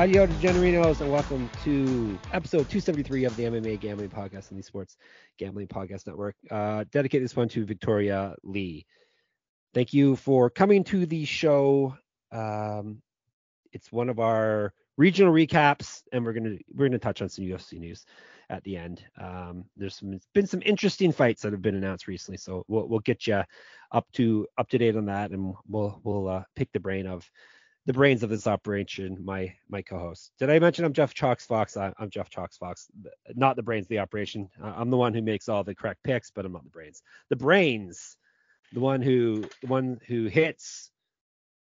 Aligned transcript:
Howdy, 0.00 0.14
Degenerinos, 0.14 1.02
and 1.02 1.12
welcome 1.12 1.50
to 1.62 2.18
episode 2.32 2.70
273 2.70 3.26
of 3.26 3.36
the 3.36 3.44
MMA 3.44 3.78
Gambling 3.78 4.08
Podcast 4.08 4.50
and 4.50 4.58
the 4.58 4.62
Sports 4.62 4.96
Gambling 5.36 5.66
Podcast 5.66 6.06
Network. 6.06 6.36
Uh, 6.50 6.86
dedicate 6.90 7.20
this 7.20 7.36
one 7.36 7.50
to 7.50 7.66
Victoria 7.66 8.34
Lee. 8.42 8.86
Thank 9.74 9.92
you 9.92 10.16
for 10.16 10.48
coming 10.48 10.84
to 10.84 11.04
the 11.04 11.26
show. 11.26 11.94
Um, 12.32 13.02
it's 13.74 13.92
one 13.92 14.08
of 14.08 14.18
our 14.20 14.72
regional 14.96 15.34
recaps, 15.34 16.00
and 16.14 16.24
we're 16.24 16.32
gonna 16.32 16.56
we're 16.74 16.86
gonna 16.86 16.98
touch 16.98 17.20
on 17.20 17.28
some 17.28 17.44
UFC 17.44 17.78
news 17.78 18.06
at 18.48 18.64
the 18.64 18.78
end. 18.78 19.04
Um, 19.20 19.66
there's 19.76 19.96
some, 19.96 20.18
been 20.32 20.46
some 20.46 20.62
interesting 20.64 21.12
fights 21.12 21.42
that 21.42 21.52
have 21.52 21.60
been 21.60 21.76
announced 21.76 22.08
recently, 22.08 22.38
so 22.38 22.64
we'll 22.68 22.88
we'll 22.88 23.00
get 23.00 23.26
you 23.26 23.42
up 23.92 24.06
to 24.12 24.46
up 24.56 24.70
to 24.70 24.78
date 24.78 24.96
on 24.96 25.04
that, 25.04 25.30
and 25.32 25.54
we'll 25.68 26.00
we'll 26.02 26.26
uh, 26.26 26.44
pick 26.56 26.72
the 26.72 26.80
brain 26.80 27.06
of 27.06 27.30
the 27.86 27.92
brains 27.92 28.22
of 28.22 28.30
this 28.30 28.46
operation, 28.46 29.18
my 29.24 29.54
my 29.68 29.82
co-host. 29.82 30.32
Did 30.38 30.50
I 30.50 30.58
mention 30.58 30.84
I'm 30.84 30.92
Jeff 30.92 31.14
Chalks 31.14 31.46
Fox? 31.46 31.76
I, 31.76 31.92
am 31.98 32.10
Jeff 32.10 32.28
Chalks 32.28 32.56
Fox, 32.56 32.88
not 33.34 33.56
the 33.56 33.62
brains 33.62 33.86
of 33.86 33.88
the 33.88 33.98
operation. 33.98 34.48
I'm 34.62 34.90
the 34.90 34.96
one 34.96 35.14
who 35.14 35.22
makes 35.22 35.48
all 35.48 35.64
the 35.64 35.74
correct 35.74 36.02
picks, 36.04 36.30
but 36.30 36.44
I'm 36.44 36.52
not 36.52 36.64
the 36.64 36.70
brains. 36.70 37.02
The 37.30 37.36
brains, 37.36 38.16
the 38.72 38.80
one 38.80 39.00
who 39.00 39.44
the 39.62 39.68
one 39.68 39.98
who 40.06 40.26
hits 40.26 40.90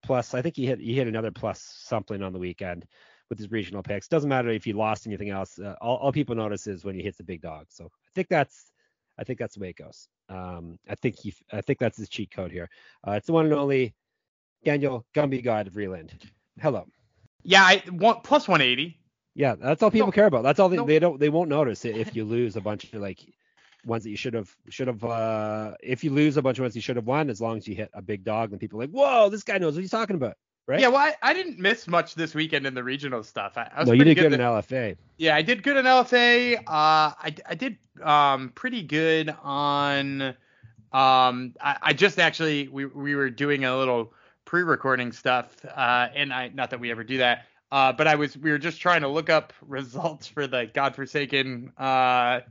plus. 0.03 0.33
I 0.33 0.41
think 0.41 0.55
he 0.55 0.65
hit 0.65 0.79
he 0.79 0.95
hit 0.95 1.07
another 1.07 1.31
plus 1.31 1.61
something 1.61 2.21
on 2.23 2.33
the 2.33 2.39
weekend 2.39 2.85
with 3.29 3.37
his 3.37 3.51
regional 3.51 3.83
picks. 3.83 4.07
Doesn't 4.07 4.29
matter 4.29 4.49
if 4.49 4.63
he 4.63 4.73
lost 4.73 5.07
anything 5.07 5.31
else. 5.31 5.59
Uh, 5.59 5.75
all, 5.81 5.97
all 5.97 6.11
people 6.11 6.35
notice 6.35 6.67
is 6.67 6.85
when 6.85 6.95
he 6.95 7.01
hits 7.01 7.17
the 7.17 7.23
big 7.23 7.41
dog. 7.41 7.65
So 7.69 7.85
I 7.85 8.11
think 8.13 8.29
that's 8.29 8.71
I 9.17 9.23
think 9.23 9.39
that's 9.39 9.55
the 9.55 9.61
way 9.61 9.69
it 9.69 9.77
goes. 9.77 10.07
Um, 10.29 10.79
I 10.89 10.95
think 10.95 11.17
he 11.19 11.33
I 11.51 11.61
think 11.61 11.79
that's 11.79 11.97
his 11.97 12.09
cheat 12.09 12.31
code 12.31 12.51
here. 12.51 12.69
Uh, 13.05 13.11
it's 13.11 13.27
the 13.27 13.33
one 13.33 13.45
and 13.45 13.53
only 13.53 13.93
Daniel 14.65 15.05
Gumby 15.13 15.43
God 15.43 15.67
of 15.67 15.73
Vreeland. 15.73 16.11
Hello. 16.59 16.87
Yeah, 17.43 17.61
I 17.61 17.83
want 17.91 18.23
plus 18.23 18.47
180. 18.47 18.99
Yeah, 19.35 19.55
that's 19.55 19.83
all 19.83 19.91
people 19.91 20.07
no, 20.07 20.11
care 20.11 20.25
about. 20.25 20.43
That's 20.43 20.59
all 20.59 20.69
they, 20.69 20.77
no. 20.77 20.85
they 20.85 20.99
don't 20.99 21.19
they 21.19 21.29
won't 21.29 21.49
notice 21.49 21.85
if 21.85 22.15
you 22.15 22.25
lose 22.25 22.55
a 22.55 22.61
bunch 22.61 22.85
of 22.85 23.01
like 23.01 23.19
ones 23.85 24.03
that 24.03 24.09
you 24.09 24.17
should 24.17 24.33
have 24.33 24.49
should 24.69 24.87
have 24.87 25.03
uh 25.03 25.73
if 25.81 26.03
you 26.03 26.09
lose 26.09 26.37
a 26.37 26.41
bunch 26.41 26.57
of 26.57 26.63
ones 26.63 26.75
you 26.75 26.81
should 26.81 26.95
have 26.95 27.05
won 27.05 27.29
as 27.29 27.39
long 27.39 27.57
as 27.57 27.67
you 27.67 27.75
hit 27.75 27.89
a 27.93 28.01
big 28.01 28.23
dog 28.23 28.49
then 28.49 28.57
people 28.57 28.79
are 28.79 28.85
like 28.85 28.89
whoa 28.89 29.29
this 29.29 29.43
guy 29.43 29.59
knows 29.59 29.75
what 29.75 29.81
he's 29.81 29.91
talking 29.91 30.15
about 30.15 30.37
right 30.65 30.79
yeah 30.79 30.87
well 30.87 30.97
I, 30.97 31.13
I 31.21 31.33
didn't 31.35 31.59
miss 31.59 31.87
much 31.87 32.15
this 32.15 32.33
weekend 32.33 32.65
in 32.65 32.73
the 32.73 32.83
regional 32.83 33.21
stuff 33.21 33.57
I, 33.57 33.69
I 33.75 33.83
no 33.83 33.91
you 33.91 34.03
did 34.03 34.15
good, 34.15 34.31
good 34.31 34.33
in 34.33 34.39
LFA 34.39 34.97
yeah 35.17 35.35
I 35.35 35.43
did 35.43 35.61
good 35.61 35.77
in 35.77 35.85
LFA 35.85 36.57
uh 36.57 36.61
I, 36.67 37.35
I 37.47 37.53
did 37.53 37.77
um 38.01 38.51
pretty 38.55 38.81
good 38.81 39.29
on 39.43 40.21
um 40.91 41.53
I, 41.61 41.77
I 41.81 41.93
just 41.93 42.19
actually 42.19 42.67
we 42.69 42.85
we 42.85 43.13
were 43.13 43.29
doing 43.29 43.65
a 43.65 43.77
little 43.77 44.13
pre-recording 44.45 45.11
stuff, 45.11 45.53
uh, 45.65 46.07
and 46.15 46.33
I 46.33 46.49
not 46.49 46.69
that 46.69 46.79
we 46.79 46.91
ever 46.91 47.03
do 47.03 47.17
that. 47.17 47.45
Uh, 47.71 47.91
but 47.91 48.07
I 48.07 48.15
was 48.15 48.37
we 48.37 48.51
were 48.51 48.57
just 48.57 48.79
trying 48.79 49.01
to 49.01 49.07
look 49.07 49.29
up 49.29 49.51
results 49.61 50.27
for 50.27 50.47
the 50.47 50.69
godforsaken 50.73 51.71
uh, 51.77 52.41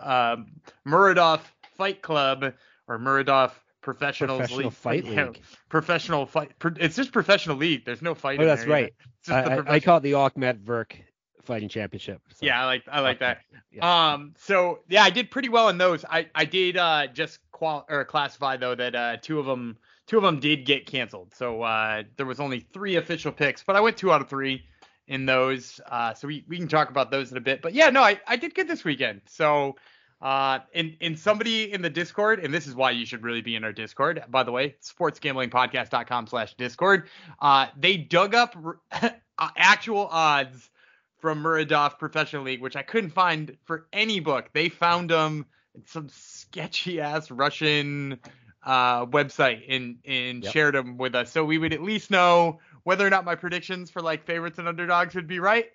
uh, 0.00 0.36
Muradov 0.86 1.40
Fight 1.76 2.02
Club 2.02 2.52
or 2.88 2.98
Muradov 2.98 3.52
Professionals 3.82 4.38
Professional 4.38 4.64
League. 4.64 4.72
Fight 4.72 5.04
League. 5.04 5.42
professional 5.68 6.26
fight. 6.26 6.52
It's 6.80 6.96
just 6.96 7.12
professional 7.12 7.56
league. 7.56 7.84
There's 7.84 8.02
no 8.02 8.14
fight. 8.14 8.40
Oh, 8.40 8.44
that's 8.44 8.66
right. 8.66 8.92
I, 9.28 9.34
I, 9.34 9.74
I, 9.74 9.80
call 9.80 9.98
it 9.98 10.02
the 10.02 10.12
Akhmet 10.12 10.58
Verk 10.58 10.96
Fighting 11.42 11.68
Championship. 11.68 12.20
So. 12.34 12.46
Yeah, 12.46 12.60
I 12.60 12.64
like 12.64 12.82
I 12.90 13.00
like 13.00 13.20
that. 13.20 13.42
Yeah. 13.70 14.14
Um, 14.14 14.34
so 14.38 14.80
yeah, 14.88 15.04
I 15.04 15.10
did 15.10 15.30
pretty 15.30 15.48
well 15.48 15.68
in 15.68 15.78
those. 15.78 16.04
I 16.04 16.28
I 16.34 16.44
did 16.44 16.76
uh 16.76 17.06
just 17.08 17.38
qual 17.52 17.86
or 17.88 18.04
classify 18.04 18.56
though 18.56 18.74
that 18.74 18.94
uh 18.94 19.16
two 19.18 19.38
of 19.38 19.46
them 19.46 19.76
two 20.06 20.16
of 20.16 20.22
them 20.22 20.40
did 20.40 20.64
get 20.64 20.86
canceled. 20.86 21.34
So 21.34 21.62
uh, 21.62 22.04
there 22.16 22.26
was 22.26 22.40
only 22.40 22.60
three 22.60 22.96
official 22.96 23.32
picks, 23.32 23.62
but 23.62 23.76
I 23.76 23.80
went 23.80 23.96
two 23.96 24.12
out 24.12 24.20
of 24.20 24.28
three 24.28 24.64
in 25.08 25.26
those. 25.26 25.80
Uh, 25.90 26.14
so 26.14 26.28
we, 26.28 26.44
we 26.48 26.58
can 26.58 26.68
talk 26.68 26.90
about 26.90 27.10
those 27.10 27.30
in 27.30 27.36
a 27.36 27.40
bit. 27.40 27.62
But 27.62 27.74
yeah, 27.74 27.90
no, 27.90 28.02
I, 28.02 28.20
I 28.26 28.36
did 28.36 28.54
good 28.54 28.68
this 28.68 28.84
weekend. 28.84 29.22
So 29.26 29.76
uh, 30.20 30.60
in 30.72 30.96
in 31.00 31.16
somebody 31.16 31.72
in 31.72 31.82
the 31.82 31.90
Discord, 31.90 32.40
and 32.40 32.52
this 32.52 32.66
is 32.66 32.74
why 32.74 32.92
you 32.92 33.04
should 33.04 33.22
really 33.22 33.42
be 33.42 33.54
in 33.56 33.64
our 33.64 33.72
Discord, 33.72 34.22
by 34.28 34.42
the 34.42 34.52
way, 34.52 34.76
sportsgamblingpodcast.com 34.82 36.26
slash 36.26 36.54
Discord. 36.54 37.08
Uh, 37.40 37.66
they 37.76 37.96
dug 37.96 38.34
up 38.34 38.56
uh, 38.92 39.10
actual 39.56 40.06
odds 40.06 40.70
from 41.18 41.42
Muradov 41.42 41.98
Professional 41.98 42.44
League, 42.44 42.62
which 42.62 42.76
I 42.76 42.82
couldn't 42.82 43.10
find 43.10 43.56
for 43.64 43.86
any 43.92 44.20
book. 44.20 44.50
They 44.52 44.68
found 44.68 45.10
them 45.10 45.46
in 45.74 45.84
some 45.86 46.08
sketchy 46.08 47.00
ass 47.00 47.30
Russian 47.30 48.18
uh, 48.66 49.06
website 49.06 49.62
and 49.68 49.98
and 50.04 50.42
yep. 50.42 50.52
shared 50.52 50.74
them 50.74 50.98
with 50.98 51.14
us, 51.14 51.30
so 51.30 51.44
we 51.44 51.56
would 51.56 51.72
at 51.72 51.82
least 51.82 52.10
know 52.10 52.58
whether 52.82 53.06
or 53.06 53.10
not 53.10 53.24
my 53.24 53.36
predictions 53.36 53.90
for 53.90 54.02
like 54.02 54.26
favorites 54.26 54.58
and 54.58 54.68
underdogs 54.68 55.14
would 55.14 55.28
be 55.28 55.40
right. 55.40 55.66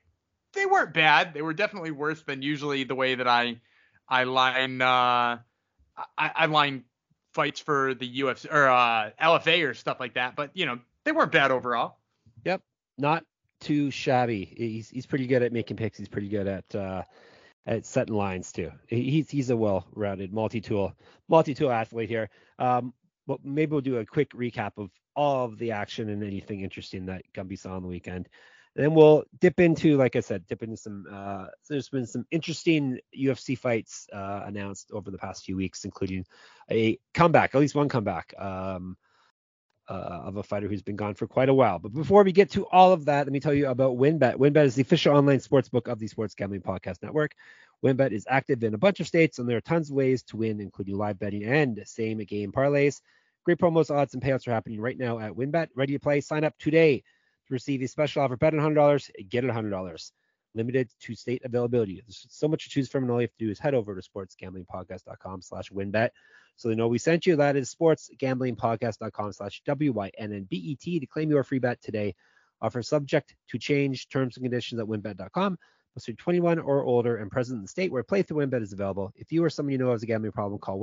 They 0.53 0.66
weren't 0.66 0.94
bad. 0.94 1.34
They 1.34 1.41
were 1.41 1.53
definitely 1.53 1.91
worse 1.91 2.22
than 2.24 2.41
usually 2.41 2.84
the 2.84 2.96
way 2.96 3.16
that 3.16 3.28
I 3.28 3.62
I 4.07 4.25
line 4.25 4.81
uh, 4.81 4.85
I, 4.88 5.40
I 6.18 6.46
line 6.47 6.84
fights 7.34 7.62
for 7.62 7.94
the 7.94 8.19
UFC 8.19 8.51
or 8.51 8.68
uh, 8.68 9.12
LFA 9.22 9.69
or 9.69 9.74
stuff 9.74 10.00
like 10.01 10.16
that. 10.16 10.35
But 10.35 10.51
you 10.53 10.66
know 10.66 10.80
they 11.06 11.13
weren't 11.13 11.31
bad 11.31 11.51
overall. 11.51 11.97
Yep, 12.44 12.62
not 12.97 13.24
too 13.62 13.90
shabby. 13.90 14.53
He's 14.57 14.90
he's 14.90 15.06
pretty 15.06 15.28
good 15.28 15.44
at 15.44 15.53
making 15.53 15.78
picks. 15.78 15.97
He's 15.97 16.09
pretty 16.09 16.28
good 16.28 16.47
at 16.47 16.75
uh, 16.75 17.03
at 17.66 17.86
setting 17.86 18.16
lines 18.16 18.52
too. 18.52 18.72
He's 18.88 19.30
he's 19.30 19.50
a 19.50 19.58
well-rounded 19.58 20.34
multi-tool 20.34 20.94
multi-tool 21.28 21.72
athlete 21.72 22.10
here. 22.10 22.30
Um, 22.60 22.94
but 23.28 23.46
maybe 23.46 23.72
we'll 23.72 23.82
do 23.82 23.98
a 23.98 24.06
quick 24.06 24.32
recap 24.32 24.72
of 24.78 24.90
all 25.16 25.46
of 25.46 25.58
the 25.58 25.72
action 25.72 26.10
and 26.10 26.24
anything 26.24 26.62
interesting 26.62 27.06
that 27.06 27.24
Gumby 27.34 27.58
saw 27.58 27.76
on 27.76 27.84
the 27.84 27.88
weekend. 27.88 28.28
Then 28.76 28.94
we'll 28.94 29.26
dip 29.40 29.60
into, 29.60 29.98
like 29.98 30.16
I 30.16 30.22
said, 30.22 30.48
dip 30.48 30.64
into 30.64 30.78
some. 30.78 31.06
Uh, 31.12 31.48
there's 31.70 31.90
been 31.90 32.06
some 32.06 32.26
interesting 32.32 33.00
UFC 33.18 33.58
fights 33.58 34.08
uh, 34.14 34.44
announced 34.46 34.92
over 34.94 35.12
the 35.12 35.18
past 35.18 35.44
few 35.44 35.58
weeks, 35.58 35.84
including 35.84 36.26
a 36.70 36.98
comeback, 37.14 37.54
at 37.54 37.60
least 37.60 37.76
one 37.76 37.90
comeback. 37.90 38.34
Um, 38.40 38.96
uh, 39.90 39.94
of 40.25 40.38
a 40.38 40.44
fighter 40.44 40.68
who's 40.68 40.81
been 40.81 40.96
gone 40.96 41.14
for 41.14 41.28
quite 41.28 41.50
a 41.50 41.53
while. 41.53 41.80
But 41.80 41.94
before 41.94 42.24
we 42.24 42.31
get 42.31 42.52
to 42.52 42.66
all 42.68 42.94
of 42.94 43.06
that, 43.06 43.25
let 43.25 43.34
me 43.34 43.40
tell 43.40 43.53
you 43.53 43.68
about 43.68 43.97
WynnBET. 43.97 44.36
WynnBET 44.36 44.66
is 44.66 44.75
the 44.75 44.81
official 44.81 45.16
online 45.16 45.40
sports 45.40 45.69
book 45.69 45.88
of 45.88 46.00
the 46.00 46.08
Sports 46.08 46.36
Gambling 46.36 46.62
Podcast 46.62 47.02
Network. 47.02 47.34
WynnBET 47.84 48.12
is 48.12 48.25
active 48.30 48.64
in 48.64 48.74
a 48.74 48.78
bunch 48.78 49.00
of 49.00 49.08
states, 49.08 49.40
and 49.40 49.50
there 49.50 49.58
are 49.58 49.62
tons 49.62 49.90
of 49.90 49.96
ways 49.96 50.24
to 50.24 50.38
win, 50.38 50.62
including 50.62 50.97
live 50.97 51.19
betting 51.19 51.44
and 51.44 51.81
same 51.86 52.19
game 52.19 52.52
parlays. 52.52 53.02
Great 53.44 53.58
promos, 53.58 53.90
odds, 53.90 54.14
and 54.14 54.22
payouts 54.22 54.47
are 54.47 54.52
happening 54.52 54.80
right 54.80 54.97
now 54.97 55.19
at 55.19 55.34
WynnBET. 55.34 55.69
Ready 55.75 55.94
to 55.94 56.00
play? 56.00 56.22
Sign 56.22 56.44
up 56.44 56.58
today 56.59 57.03
to 57.48 57.53
receive 57.53 57.81
a 57.81 57.88
special 57.88 58.22
offer. 58.22 58.38
Bet 58.38 58.53
$100, 58.53 59.30
get 59.30 59.44
it 59.44 59.52
$100 59.52 60.12
limited 60.53 60.90
to 61.00 61.16
state 61.16 61.42
availability. 61.46 62.02
There's 62.06 62.25
so 62.30 62.48
much 62.48 62.66
to 62.66 62.69
choose 62.69 62.90
from, 62.90 63.03
and 63.03 63.12
all 63.12 63.22
you 63.22 63.28
have 63.28 63.38
to 63.38 63.46
do 63.46 63.52
is 63.52 63.59
head 63.59 63.74
over 63.74 63.96
to 63.96 64.02
sportsgamblingpodcast.com 64.02 65.42
slash 65.42 65.69
wynnbet 65.69 66.10
so 66.62 66.69
they 66.69 66.75
know 66.75 66.88
we 66.88 67.00
sent 67.00 67.25
you. 67.25 67.38
That 67.38 67.56
is 67.56 67.74
sportsgamblingpodcast.com 67.74 69.34
slash 69.34 69.63
W-Y-N-N-B-E-T 69.66 71.00
to 71.00 71.06
claim 71.08 71.31
your 71.31 71.44
free 71.44 71.58
bet 71.58 71.81
today. 71.81 72.13
Offer 72.62 72.84
subject 72.84 73.34
to 73.50 73.58
change 73.58 74.10
terms 74.10 74.38
and 74.38 74.44
conditions 74.44 74.80
at 74.80 74.86
wynnbet.com. 74.86 75.58
Must 75.96 76.06
be 76.06 76.13
21 76.13 76.60
or 76.60 76.84
older 76.84 77.18
and 77.18 77.31
present 77.31 77.58
in 77.58 77.63
the 77.63 77.68
state 77.68 77.92
where 77.92 78.04
play 78.04 78.22
playthrough 78.22 78.48
WynnBet 78.48 78.62
is 78.62 78.74
available. 78.74 79.12
If 79.16 79.31
you 79.31 79.44
or 79.44 79.50
someone 79.50 79.72
you 79.72 79.80
know 79.80 79.92
has 79.92 80.04
a 80.04 80.06
gambling 80.06 80.34
problem, 80.34 80.60
call 80.60 80.80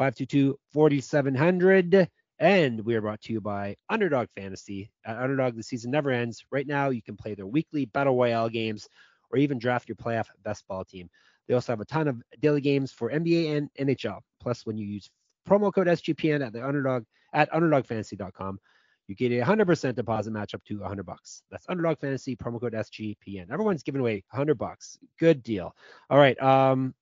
1-800-522-4700. 0.00 2.08
And 2.40 2.84
we 2.84 2.96
are 2.96 3.00
brought 3.00 3.20
to 3.22 3.32
you 3.32 3.40
by 3.40 3.76
Underdog 3.88 4.26
Fantasy. 4.34 4.90
At 5.06 5.18
Underdog, 5.18 5.54
the 5.54 5.62
season 5.62 5.92
never 5.92 6.10
ends. 6.10 6.44
Right 6.50 6.66
now, 6.66 6.90
you 6.90 7.02
can 7.02 7.16
play 7.16 7.34
their 7.34 7.46
weekly 7.46 7.84
Battle 7.84 8.16
Royale 8.16 8.48
games 8.48 8.88
or 9.30 9.38
even 9.38 9.60
draft 9.60 9.88
your 9.88 9.96
playoff 9.96 10.26
best 10.42 10.66
ball 10.66 10.84
team. 10.84 11.08
They 11.50 11.54
also 11.54 11.72
have 11.72 11.80
a 11.80 11.84
ton 11.84 12.06
of 12.06 12.22
daily 12.38 12.60
games 12.60 12.92
for 12.92 13.10
NBA 13.10 13.56
and 13.56 13.70
NHL. 13.76 14.20
Plus, 14.40 14.64
when 14.64 14.78
you 14.78 14.86
use 14.86 15.10
promo 15.48 15.74
code 15.74 15.88
SGPN 15.88 16.46
at 16.46 16.52
the 16.52 16.64
Underdog 16.64 17.02
at 17.32 17.50
UnderdogFantasy.com, 17.50 18.60
you 19.08 19.16
get 19.16 19.32
a 19.32 19.44
100% 19.44 19.96
deposit 19.96 20.30
match 20.30 20.54
up 20.54 20.62
to 20.66 20.78
100 20.78 21.04
bucks. 21.04 21.42
That's 21.50 21.68
Underdog 21.68 21.98
Fantasy 21.98 22.36
promo 22.36 22.60
code 22.60 22.74
SGPN. 22.74 23.50
Everyone's 23.50 23.82
giving 23.82 24.00
away 24.00 24.22
100 24.30 24.58
bucks. 24.58 24.96
Good 25.18 25.42
deal. 25.42 25.74
All 26.08 26.18
right. 26.18 26.40
Um, 26.40 26.94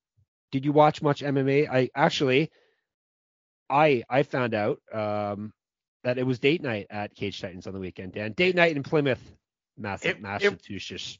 did 0.51 0.65
you 0.65 0.71
watch 0.71 1.03
much 1.03 1.21
MMA? 1.21 1.69
I 1.69 1.91
actually, 1.93 2.49
I 3.69 4.03
I 4.09 4.23
found 4.23 4.55
out 4.55 4.81
um, 4.91 5.53
that 6.03 6.17
it 6.17 6.25
was 6.25 6.39
date 6.39 6.63
night 6.63 6.87
at 6.89 7.13
Cage 7.13 7.39
Titans 7.39 7.67
on 7.67 7.73
the 7.73 7.79
weekend, 7.79 8.13
Dan. 8.13 8.31
Date 8.31 8.55
night 8.55 8.75
in 8.75 8.81
Plymouth, 8.81 9.21
Massachusetts. 9.77 11.13
It, 11.13 11.19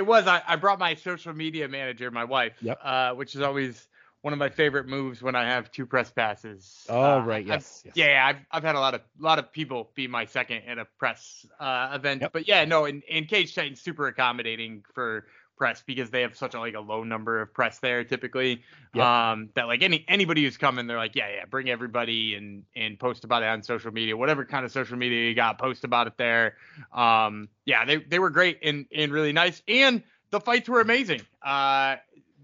was. 0.00 0.26
I, 0.26 0.40
I 0.46 0.56
brought 0.56 0.78
my 0.78 0.94
social 0.94 1.34
media 1.34 1.68
manager, 1.68 2.10
my 2.10 2.24
wife, 2.24 2.54
yep. 2.62 2.78
uh, 2.82 3.12
which 3.12 3.34
is 3.34 3.42
always 3.42 3.88
one 4.22 4.32
of 4.32 4.38
my 4.38 4.48
favorite 4.48 4.86
moves 4.86 5.20
when 5.20 5.34
I 5.34 5.44
have 5.44 5.70
two 5.70 5.84
press 5.84 6.10
passes. 6.10 6.86
Oh 6.88 7.18
uh, 7.18 7.24
right, 7.24 7.44
yes, 7.44 7.82
yes, 7.84 7.96
Yeah, 7.96 8.24
I've 8.24 8.38
I've 8.50 8.62
had 8.62 8.76
a 8.76 8.80
lot 8.80 8.94
of 8.94 9.02
lot 9.18 9.38
of 9.38 9.52
people 9.52 9.90
be 9.94 10.06
my 10.06 10.24
second 10.24 10.62
at 10.66 10.78
a 10.78 10.86
press 10.98 11.44
uh, 11.60 11.90
event, 11.92 12.22
Yep. 12.22 12.32
but 12.32 12.48
yeah, 12.48 12.64
no, 12.64 12.86
and, 12.86 13.02
and 13.10 13.28
Cage 13.28 13.54
Titans 13.54 13.80
super 13.80 14.06
accommodating 14.06 14.84
for 14.94 15.26
press 15.62 15.80
because 15.86 16.10
they 16.10 16.22
have 16.22 16.36
such 16.36 16.54
a 16.54 16.58
like 16.58 16.74
a 16.74 16.80
low 16.80 17.04
number 17.04 17.40
of 17.40 17.54
press 17.54 17.78
there 17.78 18.02
typically. 18.02 18.64
Yep. 18.94 19.04
Um, 19.04 19.50
that 19.54 19.68
like 19.68 19.80
any 19.80 20.04
anybody 20.08 20.42
who's 20.42 20.56
coming, 20.56 20.88
they're 20.88 20.96
like, 20.96 21.14
yeah, 21.14 21.28
yeah, 21.28 21.44
bring 21.44 21.70
everybody 21.70 22.34
and 22.34 22.64
and 22.74 22.98
post 22.98 23.22
about 23.22 23.44
it 23.44 23.46
on 23.46 23.62
social 23.62 23.92
media, 23.92 24.16
whatever 24.16 24.44
kind 24.44 24.64
of 24.64 24.72
social 24.72 24.96
media 24.96 25.28
you 25.28 25.36
got, 25.36 25.60
post 25.60 25.84
about 25.84 26.08
it 26.08 26.14
there. 26.18 26.56
Um, 26.92 27.48
yeah, 27.64 27.84
they 27.84 27.98
they 27.98 28.18
were 28.18 28.30
great 28.30 28.58
and 28.64 28.86
and 28.92 29.12
really 29.12 29.32
nice, 29.32 29.62
and 29.68 30.02
the 30.32 30.40
fights 30.40 30.68
were 30.68 30.80
amazing. 30.80 31.20
Uh, 31.40 31.94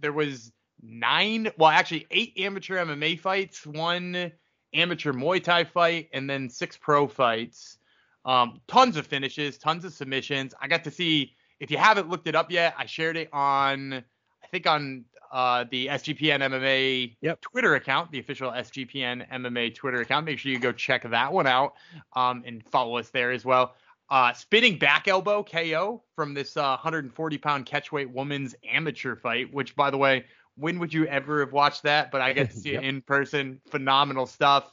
there 0.01 0.13
was 0.13 0.53
nine, 0.81 1.51
well, 1.59 1.71
actually 1.71 2.07
eight 2.13 2.35
amateur 2.39 2.77
MMA 2.77 3.19
fights, 3.19 3.67
one 3.67 4.31
amateur 4.73 5.13
Muay 5.13 5.43
Thai 5.43 5.65
fight, 5.65 6.09
and 6.13 6.31
then 6.31 6.49
six 6.49 6.77
pro 6.77 7.09
fights. 7.09 7.79
Um, 8.25 8.61
tons 8.69 8.97
of 8.97 9.09
finishes, 9.09 9.59
tons 9.59 9.85
of 9.85 9.93
submissions. 9.93 10.55
I 10.63 10.69
got 10.69 10.85
to 10.85 10.93
see. 10.93 11.35
If 11.61 11.71
you 11.71 11.79
haven't 11.79 12.09
looked 12.09 12.27
it 12.29 12.35
up 12.35 12.51
yet, 12.51 12.75
I 12.79 12.87
shared 12.87 13.17
it 13.17 13.29
on, 13.33 13.93
I 13.95 14.47
think 14.51 14.67
on 14.67 15.05
uh, 15.33 15.65
the 15.71 15.89
SGPN 15.89 16.41
MMA 16.41 17.17
Yep. 17.21 17.41
Twitter 17.41 17.75
account, 17.75 18.11
the 18.13 18.19
official 18.21 18.51
SGPN 18.51 19.29
MMA 19.31 19.75
Twitter 19.75 20.01
account. 20.01 20.25
Make 20.27 20.39
sure 20.39 20.51
you 20.53 20.59
go 20.59 20.73
check 20.73 21.09
that 21.11 21.33
one 21.33 21.47
out 21.47 21.75
um, 22.15 22.43
and 22.47 22.65
follow 22.71 22.97
us 22.97 23.11
there 23.11 23.31
as 23.33 23.45
well. 23.45 23.75
Uh, 24.11 24.33
spinning 24.33 24.79
back 24.79 25.07
elbow 25.07 25.43
KO 25.45 26.03
from 26.17 26.33
this 26.33 26.57
uh, 26.57 26.63
140 26.83 27.39
pound 27.39 27.67
catchweight 27.67 28.11
woman's 28.11 28.55
amateur 28.71 29.15
fight, 29.17 29.53
which 29.53 29.77
by 29.77 29.91
the 29.91 29.99
way, 29.99 30.25
when 30.57 30.79
would 30.79 30.95
you 30.95 31.07
ever 31.09 31.41
have 31.41 31.53
watched 31.53 31.83
that? 31.83 32.11
But 32.11 32.23
I 32.23 32.33
get 32.33 32.51
to 32.51 32.57
see 32.61 32.73
Yep. 32.73 32.83
it 32.83 32.87
in 32.87 33.03
person. 33.03 33.61
Phenomenal 33.71 34.25
stuff. 34.27 34.73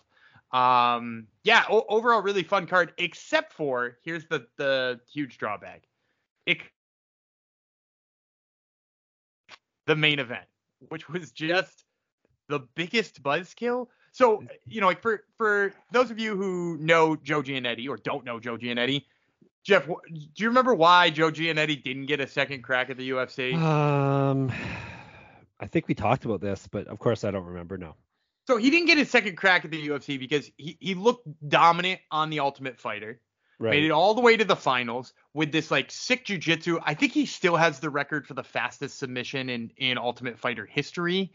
Um, 0.54 1.28
yeah, 1.44 1.66
o- 1.70 1.86
overall 1.90 2.22
really 2.22 2.44
fun 2.44 2.66
card, 2.66 2.94
except 2.98 3.52
for 3.52 3.98
here's 4.04 4.26
the 4.28 4.48
the 4.56 5.02
huge 5.12 5.38
drawback. 5.38 5.84
It 6.46 6.60
the 9.86 9.96
main 9.96 10.20
event, 10.20 10.46
which 10.90 11.10
was 11.10 11.32
just 11.32 11.86
the 12.48 12.60
biggest 12.76 13.22
buzzkill. 13.24 13.88
So, 14.12 14.44
you 14.66 14.82
know, 14.82 14.88
like 14.88 15.02
for 15.02 15.24
for 15.38 15.74
those 15.92 16.12
of 16.12 16.20
you 16.20 16.36
who 16.36 16.78
know 16.78 17.16
Joe 17.16 17.42
Giannetti 17.42 17.90
or 17.90 17.98
don't 17.98 18.24
know 18.24 18.40
Joe 18.40 18.58
Giannetti, 18.58 19.04
Jeff, 19.64 19.88
do 19.88 19.94
you 20.38 20.48
remember 20.48 20.74
why 20.74 21.10
Joe 21.10 21.32
Giannetti 21.32 21.84
didn't 21.84 22.06
get 22.06 22.20
a 22.20 22.28
second 22.28 22.62
crack 22.62 22.90
at 22.90 22.98
the 22.98 23.10
UFC? 23.10 23.56
Um, 23.58 24.52
I 25.60 25.68
think 25.68 25.88
we 25.88 25.96
talked 25.96 26.24
about 26.24 26.40
this, 26.40 26.68
but 26.68 26.88
of 26.88 27.00
course 27.00 27.24
I 27.24 27.32
don't 27.32 27.46
remember. 27.46 27.78
No. 27.78 27.96
So 28.48 28.58
he 28.58 28.70
didn't 28.70 28.86
get 28.86 29.00
his 29.00 29.10
second 29.10 29.38
crack 29.38 29.66
at 29.66 29.72
the 29.72 29.88
UFC 29.88 30.20
because 30.20 30.52
he, 30.58 30.78
he 30.80 30.94
looked 30.94 31.28
dominant 31.50 32.00
on 32.12 32.30
the 32.30 32.42
Ultimate 32.42 32.80
Fighter. 32.80 33.20
Right. 33.60 33.72
Made 33.72 33.84
it 33.86 33.92
all 33.92 34.14
the 34.14 34.22
way 34.22 34.36
to 34.38 34.44
the 34.46 34.56
finals 34.56 35.14
with 35.34 35.52
this 35.52 35.72
like 35.72 35.90
sick 35.92 36.26
jujitsu. 36.26 36.82
I 36.86 36.94
think 36.94 37.14
he 37.14 37.26
still 37.26 37.56
has 37.56 37.80
the 37.80 37.90
record 37.90 38.28
for 38.28 38.34
the 38.34 38.44
fastest 38.44 39.00
submission 39.00 39.50
in 39.50 39.72
in 39.78 39.98
Ultimate 39.98 40.38
Fighter 40.38 40.66
history. 40.66 41.32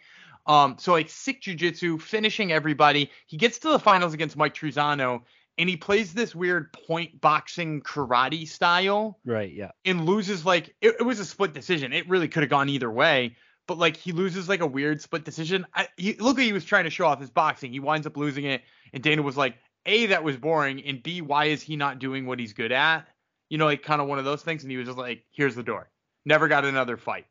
Um, 0.47 0.77
so 0.79 0.93
like 0.93 1.09
sick 1.11 1.43
jujitsu, 1.43 2.01
finishing 2.01 2.53
everybody. 2.53 3.11
He 3.27 3.37
gets 3.37 3.59
to 3.61 3.71
the 3.71 3.79
finals 3.79 4.15
against 4.15 4.37
Mike 4.37 4.55
Trizano, 4.55 5.23
and 5.59 5.69
he 5.69 5.77
plays 5.77 6.15
this 6.15 6.35
weird 6.35 6.73
point 6.73 7.21
boxing 7.21 7.83
karate 7.83 8.49
style 8.49 9.19
Right. 9.25 9.53
Yeah. 9.53 9.71
and 9.85 10.07
loses 10.07 10.45
like 10.47 10.75
it, 10.81 10.97
it 11.01 11.03
was 11.03 11.21
a 11.21 11.25
split 11.27 11.53
decision. 11.53 11.93
It 11.93 12.09
really 12.09 12.29
could 12.29 12.43
have 12.43 12.51
gone 12.51 12.69
either 12.71 12.91
way, 12.91 13.37
but 13.67 13.79
like 13.79 13.97
he 13.97 14.13
loses 14.13 14.49
like 14.49 14.61
a 14.61 14.67
weird 14.67 15.01
split 15.03 15.25
decision. 15.25 15.67
I, 15.75 15.89
he, 15.97 16.15
look 16.15 16.37
like 16.39 16.47
he 16.47 16.53
was 16.53 16.65
trying 16.65 16.85
to 16.85 16.91
show 16.91 17.07
off 17.07 17.21
his 17.21 17.31
boxing. 17.31 17.73
He 17.73 17.81
winds 17.81 18.07
up 18.07 18.17
losing 18.17 18.45
it, 18.45 18.63
and 18.93 19.03
Dana 19.03 19.23
was 19.23 19.37
like, 19.37 19.57
"A, 19.87 20.07
that 20.07 20.25
was 20.25 20.37
boring, 20.37 20.85
and 20.85 21.03
B, 21.03 21.21
why 21.21 21.47
is 21.47 21.63
he 21.63 21.77
not 21.77 21.99
doing 21.99 22.27
what 22.27 22.39
he's 22.39 22.53
good 22.53 22.73
at?" 22.73 23.07
You 23.49 23.59
know, 23.59 23.67
like 23.67 23.83
kind 23.83 24.01
of 24.01 24.09
one 24.09 24.19
of 24.19 24.25
those 24.25 24.43
things. 24.43 24.63
And 24.63 24.71
he 24.71 24.77
was 24.77 24.87
just 24.87 24.99
like, 24.99 25.25
"Here's 25.31 25.55
the 25.55 25.63
door." 25.63 25.91
Never 26.25 26.49
got 26.49 26.65
another 26.65 26.97
fight. 26.97 27.27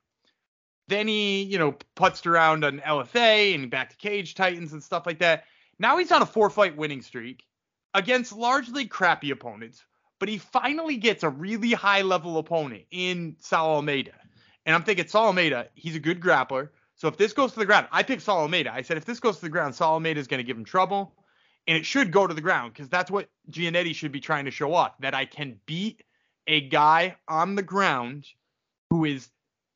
Then 0.87 1.07
he, 1.07 1.43
you 1.43 1.59
know, 1.59 1.77
putzed 1.95 2.25
around 2.25 2.65
on 2.65 2.79
LFA 2.79 3.53
and 3.53 3.69
back 3.69 3.91
to 3.91 3.97
Cage 3.97 4.33
Titans 4.33 4.73
and 4.73 4.83
stuff 4.83 5.05
like 5.05 5.19
that. 5.19 5.45
Now 5.77 5.97
he's 5.97 6.11
on 6.11 6.23
a 6.23 6.25
four 6.25 6.49
fight 6.49 6.75
winning 6.75 7.03
streak 7.03 7.45
against 7.93 8.33
largely 8.33 8.87
crappy 8.87 9.31
opponents, 9.31 9.85
but 10.19 10.29
he 10.29 10.39
finally 10.39 10.97
gets 10.97 11.23
a 11.23 11.29
really 11.29 11.73
high 11.73 12.01
level 12.01 12.37
opponent 12.37 12.85
in 12.91 13.35
Sal 13.39 13.67
Almeida. 13.67 14.13
And 14.65 14.75
I'm 14.75 14.83
thinking 14.83 15.07
Sal 15.07 15.27
Almeida, 15.27 15.69
he's 15.75 15.95
a 15.95 15.99
good 15.99 16.19
grappler. 16.19 16.69
So 16.95 17.07
if 17.07 17.17
this 17.17 17.33
goes 17.33 17.53
to 17.53 17.59
the 17.59 17.65
ground, 17.65 17.87
I 17.91 18.03
picked 18.03 18.23
Sal 18.23 18.39
Almeida. 18.39 18.73
I 18.73 18.81
said 18.81 18.97
if 18.97 19.05
this 19.05 19.19
goes 19.19 19.35
to 19.37 19.41
the 19.41 19.49
ground, 19.49 19.75
Sal 19.75 19.93
Almeida 19.93 20.19
is 20.19 20.27
going 20.27 20.39
to 20.39 20.43
give 20.43 20.57
him 20.57 20.65
trouble. 20.65 21.13
And 21.69 21.77
it 21.77 21.85
should 21.85 22.11
go 22.11 22.25
to 22.25 22.33
the 22.33 22.41
ground 22.41 22.73
because 22.73 22.89
that's 22.89 23.11
what 23.11 23.29
Giannetti 23.51 23.93
should 23.93 24.11
be 24.11 24.19
trying 24.19 24.45
to 24.45 24.51
show 24.51 24.73
off 24.73 24.97
that 25.01 25.13
I 25.13 25.25
can 25.25 25.59
beat 25.67 26.01
a 26.47 26.61
guy 26.61 27.15
on 27.27 27.53
the 27.53 27.61
ground 27.61 28.25
who 28.89 29.05
is, 29.05 29.29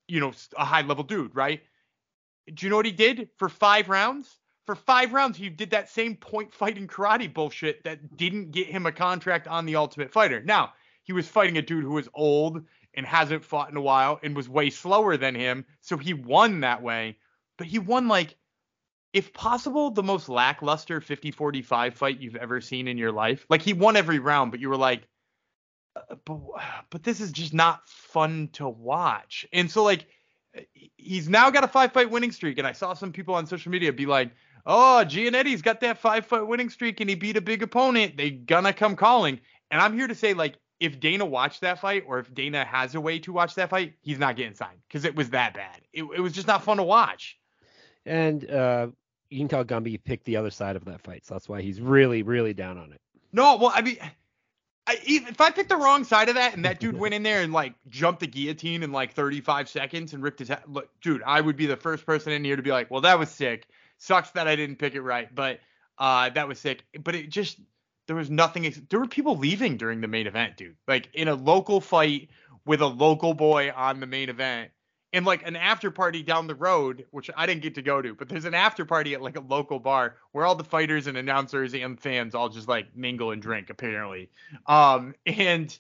you 0.08 0.20
know, 0.20 0.34
a 0.58 0.66
high 0.66 0.82
level 0.82 1.04
dude, 1.04 1.36
right? 1.36 1.62
Do 2.52 2.66
you 2.66 2.72
know 2.72 2.78
what 2.78 2.88
he 2.88 2.92
did 2.92 3.30
for 3.38 3.48
five 3.48 3.90
rounds? 3.90 4.40
For 4.66 4.74
five 4.74 5.14
rounds, 5.14 5.38
he 5.38 5.50
did 5.50 5.70
that 5.70 5.88
same 5.88 6.16
point 6.16 6.52
fighting 6.52 6.88
karate 6.88 7.32
bullshit 7.32 7.84
that 7.84 8.18
didn't 8.18 8.50
get 8.50 8.66
him 8.66 8.88
a 8.88 8.92
contract 8.92 9.48
on 9.48 9.68
the 9.68 9.76
Ultimate 9.76 10.12
Fighter. 10.12 10.42
Now, 10.42 10.74
he 11.04 11.14
was 11.14 11.28
fighting 11.28 11.60
a 11.60 11.62
dude 11.62 11.84
who 11.84 11.92
was 11.92 12.10
old 12.16 12.64
and 12.96 13.06
hasn't 13.06 13.46
fought 13.46 13.70
in 13.70 13.78
a 13.78 13.82
while 13.82 14.20
and 14.24 14.36
was 14.36 14.50
way 14.50 14.72
slower 14.72 15.16
than 15.16 15.36
him, 15.36 15.64
so 15.82 15.98
he 15.98 16.16
won 16.16 16.62
that 16.62 16.82
way. 16.82 17.18
But 17.58 17.68
he 17.68 17.78
won 17.78 18.08
like, 18.08 18.36
if 19.14 19.32
possible, 19.32 19.92
the 19.92 20.04
most 20.04 20.28
lackluster 20.28 21.00
50-45 21.00 21.94
fight 21.94 22.20
you've 22.20 22.36
ever 22.36 22.60
seen 22.60 22.88
in 22.88 22.98
your 22.98 23.12
life. 23.12 23.46
Like 23.48 23.62
he 23.62 23.74
won 23.74 23.96
every 23.96 24.20
round, 24.20 24.52
but 24.52 24.60
you 24.60 24.70
were 24.70 24.78
like, 24.78 25.08
uh, 25.96 26.16
but 26.26 26.40
but 26.90 27.04
this 27.04 27.22
is 27.22 27.32
just 27.32 27.54
not 27.54 27.88
fun 27.88 28.50
to 28.54 28.68
watch. 28.68 29.46
And 29.54 29.70
so 29.70 29.84
like 29.84 30.08
he's 30.98 31.30
now 31.30 31.50
got 31.50 31.64
a 31.64 31.68
five 31.68 31.94
fight 31.94 32.10
winning 32.10 32.32
streak, 32.32 32.58
and 32.58 32.68
I 32.68 32.72
saw 32.72 32.94
some 32.94 33.12
people 33.12 33.36
on 33.36 33.46
social 33.46 33.72
media 33.72 33.94
be 33.94 34.08
like, 34.08 34.32
"Oh, 34.66 35.04
Giannetti's 35.06 35.62
got 35.62 35.82
that 35.82 36.00
five 36.00 36.26
fight 36.26 36.48
winning 36.48 36.70
streak, 36.70 37.00
and 37.00 37.10
he 37.10 37.16
beat 37.16 37.38
a 37.38 37.42
big 37.42 37.62
opponent. 37.64 38.18
They 38.18 38.32
gonna 38.32 38.74
come 38.74 38.96
calling." 38.96 39.40
And 39.72 39.80
I'm 39.80 39.94
here 39.98 40.08
to 40.08 40.16
say 40.16 40.34
like. 40.34 40.58
If 40.80 41.00
Dana 41.00 41.24
watched 41.24 41.62
that 41.62 41.80
fight, 41.80 42.04
or 42.08 42.20
if 42.20 42.34
Dana 42.34 42.66
has 42.66 42.94
a 42.94 43.00
way 43.00 43.18
to 43.20 43.32
watch 43.32 43.56
that 43.56 43.70
fight, 43.70 43.94
he's 44.02 44.20
not 44.20 44.36
getting 44.36 44.54
signed 44.54 44.80
because 44.86 45.06
it 45.06 45.16
was 45.16 45.30
that 45.30 45.54
bad. 45.54 45.80
It, 45.94 46.04
it 46.04 46.20
was 46.20 46.34
just 46.34 46.46
not 46.46 46.62
fun 46.62 46.76
to 46.76 46.84
watch. 46.84 47.38
And 48.06 48.50
uh, 48.50 48.88
you 49.34 49.40
can 49.40 49.48
tell 49.48 49.66
Gumby 49.66 50.02
picked 50.04 50.26
the 50.26 50.38
other 50.38 50.52
side 50.52 50.76
of 50.76 50.86
that 50.86 51.02
fight, 51.02 51.26
so 51.26 51.34
that's 51.34 51.50
why 51.50 51.62
he's 51.62 51.82
really, 51.82 52.24
really 52.24 52.54
down 52.54 52.78
on 52.78 52.92
it. 52.92 53.02
No, 53.32 53.56
well, 53.58 53.72
I 53.74 53.82
mean, 53.82 53.98
I, 54.86 54.98
if 55.04 55.40
I 55.42 55.50
picked 55.50 55.70
the 55.70 55.78
wrong 55.78 56.04
side 56.04 56.30
of 56.30 56.36
that 56.36 56.54
and 56.56 56.66
that 56.66 56.80
dude 56.80 56.98
went 57.00 57.14
in 57.14 57.24
there 57.24 57.42
and 57.42 57.54
like 57.54 57.74
jumped 57.90 58.20
the 58.20 58.28
guillotine 58.28 58.84
in 58.84 58.92
like 58.92 59.14
35 59.14 59.70
seconds 59.70 60.14
and 60.14 60.22
ripped 60.22 60.40
his 60.40 60.50
head, 60.50 60.62
look, 60.68 60.90
dude, 61.02 61.24
I 61.26 61.42
would 61.42 61.56
be 61.56 61.66
the 61.66 61.78
first 61.78 62.06
person 62.06 62.32
in 62.34 62.44
here 62.44 62.56
to 62.56 62.62
be 62.62 62.72
like, 62.72 62.92
well, 62.92 63.02
that 63.02 63.18
was 63.18 63.30
sick. 63.30 63.68
Sucks 63.98 64.32
that 64.32 64.48
I 64.48 64.56
didn't 64.56 64.78
pick 64.78 64.96
it 64.96 65.02
right, 65.02 65.34
but 65.34 65.60
uh, 65.98 66.30
that 66.32 66.48
was 66.48 66.60
sick. 66.60 66.84
But 67.04 67.16
it 67.16 67.30
just 67.30 67.60
there 68.08 68.16
was 68.16 68.30
nothing. 68.30 68.66
ex- 68.66 68.82
There 68.90 69.00
were 69.00 69.08
people 69.08 69.38
leaving 69.38 69.78
during 69.78 70.02
the 70.02 70.08
main 70.08 70.28
event, 70.28 70.58
dude. 70.58 70.76
Like 70.88 71.10
in 71.14 71.28
a 71.28 71.36
local 71.36 71.80
fight 71.80 72.30
with 72.66 72.82
a 72.82 72.88
local 72.88 73.34
boy 73.34 73.72
on 73.76 74.00
the 74.00 74.08
main 74.08 74.30
event. 74.30 74.72
And 75.14 75.26
like 75.26 75.48
an 75.48 75.56
after 75.56 75.92
party 75.92 76.24
down 76.24 76.48
the 76.48 76.56
road, 76.56 77.06
which 77.12 77.30
I 77.38 77.46
didn't 77.46 77.62
get 77.62 77.76
to 77.76 77.84
go 77.84 78.02
to, 78.02 78.16
but 78.16 78.28
there's 78.28 78.46
an 78.46 78.56
after 78.56 78.84
party 78.84 79.14
at 79.14 79.22
like 79.22 79.38
a 79.38 79.42
local 79.42 79.80
bar 79.80 80.16
where 80.32 80.44
all 80.46 80.56
the 80.56 80.64
fighters 80.64 81.06
and 81.06 81.18
announcers 81.18 81.76
and 81.76 82.00
fans 82.00 82.34
all 82.34 82.50
just 82.50 82.68
like 82.68 82.88
mingle 82.96 83.30
and 83.32 83.42
drink 83.42 83.70
apparently. 83.70 84.30
Um, 84.66 85.14
and 85.28 85.78